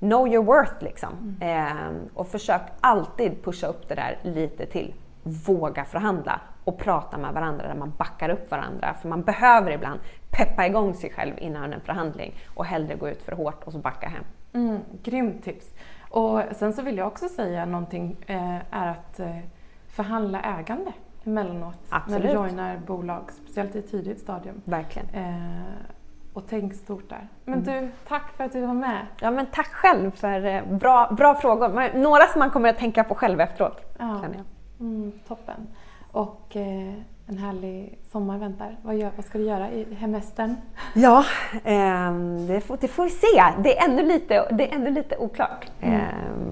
know 0.01 0.27
your 0.27 0.45
worth 0.45 0.83
liksom. 0.83 1.37
Mm. 1.41 1.67
Eh, 1.67 2.09
och 2.13 2.27
försök 2.27 2.61
alltid 2.81 3.43
pusha 3.43 3.67
upp 3.67 3.87
det 3.87 3.95
där 3.95 4.19
lite 4.23 4.65
till. 4.65 4.93
Våga 5.23 5.85
förhandla 5.85 6.41
och 6.63 6.77
prata 6.77 7.17
med 7.17 7.33
varandra 7.33 7.67
där 7.67 7.75
man 7.75 7.93
backar 7.97 8.29
upp 8.29 8.51
varandra. 8.51 8.93
För 9.01 9.09
man 9.09 9.21
behöver 9.21 9.71
ibland 9.71 9.99
peppa 10.29 10.65
igång 10.65 10.93
sig 10.93 11.09
själv 11.11 11.33
innan 11.37 11.73
en 11.73 11.81
förhandling 11.81 12.35
och 12.55 12.65
hellre 12.65 12.95
gå 12.95 13.09
ut 13.09 13.21
för 13.21 13.31
hårt 13.31 13.63
och 13.63 13.71
så 13.71 13.77
backa 13.77 14.07
hem. 14.07 14.23
Mm, 14.53 14.79
grymt 15.03 15.43
tips! 15.43 15.73
Och 16.09 16.41
sen 16.51 16.73
så 16.73 16.81
vill 16.81 16.97
jag 16.97 17.07
också 17.07 17.29
säga 17.29 17.65
någonting 17.65 18.17
eh, 18.27 18.55
är 18.71 18.87
att 18.87 19.19
eh, 19.19 19.37
förhandla 19.87 20.41
ägande 20.41 20.93
emellanåt 21.23 21.77
Absolut. 21.89 22.23
när 22.23 22.29
du 22.29 22.35
joinar 22.35 22.77
bolag, 22.87 23.31
speciellt 23.31 23.75
i 23.75 23.79
ett 23.79 23.91
tidigt 23.91 24.19
stadium. 24.19 24.61
Verkligen. 24.65 25.09
Eh, 25.09 25.61
och 26.33 26.43
tänk 26.49 26.73
stort 26.73 27.09
där. 27.09 27.27
Men 27.45 27.63
mm. 27.63 27.83
du, 27.83 27.91
tack 28.07 28.31
för 28.37 28.43
att 28.43 28.53
du 28.53 28.61
var 28.61 28.73
med. 28.73 29.05
Ja, 29.19 29.31
men 29.31 29.45
tack 29.45 29.67
själv 29.73 30.11
för 30.11 30.45
eh, 30.45 30.65
bra, 30.65 31.11
bra 31.17 31.35
frågor. 31.35 31.97
Några 31.97 32.27
som 32.27 32.39
man 32.39 32.49
kommer 32.49 32.69
att 32.69 32.77
tänka 32.77 33.03
på 33.03 33.15
själv 33.15 33.41
efteråt. 33.41 33.95
Ja. 33.97 34.21
Mm, 34.79 35.11
toppen. 35.27 35.67
Och 36.11 36.55
eh, 36.55 36.93
en 37.27 37.37
härlig 37.37 37.97
sommar 38.11 38.37
väntar. 38.37 38.77
Vad, 38.81 38.95
gör, 38.95 39.11
vad 39.15 39.25
ska 39.25 39.37
du 39.37 39.43
göra 39.43 39.71
i 39.71 39.93
hemestern? 39.93 40.55
Ja, 40.93 41.25
eh, 41.63 42.13
det, 42.47 42.61
får, 42.61 42.77
det, 42.81 42.87
får, 42.87 43.03
vi 43.03 43.09
se. 43.09 43.43
Det 43.63 43.77
är 43.77 43.89
ännu 43.89 44.03
lite, 44.03 44.47
det 44.51 44.71
är 44.71 44.75
ännu 44.75 44.91
lite 44.91 45.17
oklart 45.17 45.71
mm. 45.81 45.99
eh, 45.99 46.07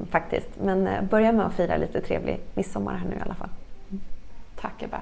faktiskt. 0.10 0.50
Men 0.62 0.88
eh, 0.88 1.04
börja 1.04 1.32
med 1.32 1.46
att 1.46 1.54
fira 1.54 1.78
lite 1.78 2.02
trevlig 2.02 2.40
midsommar 2.54 2.94
här 2.94 3.08
nu 3.10 3.16
i 3.16 3.22
alla 3.22 3.36
fall. 3.36 3.50
Tack 4.62 4.84
Ebba. 4.84 5.02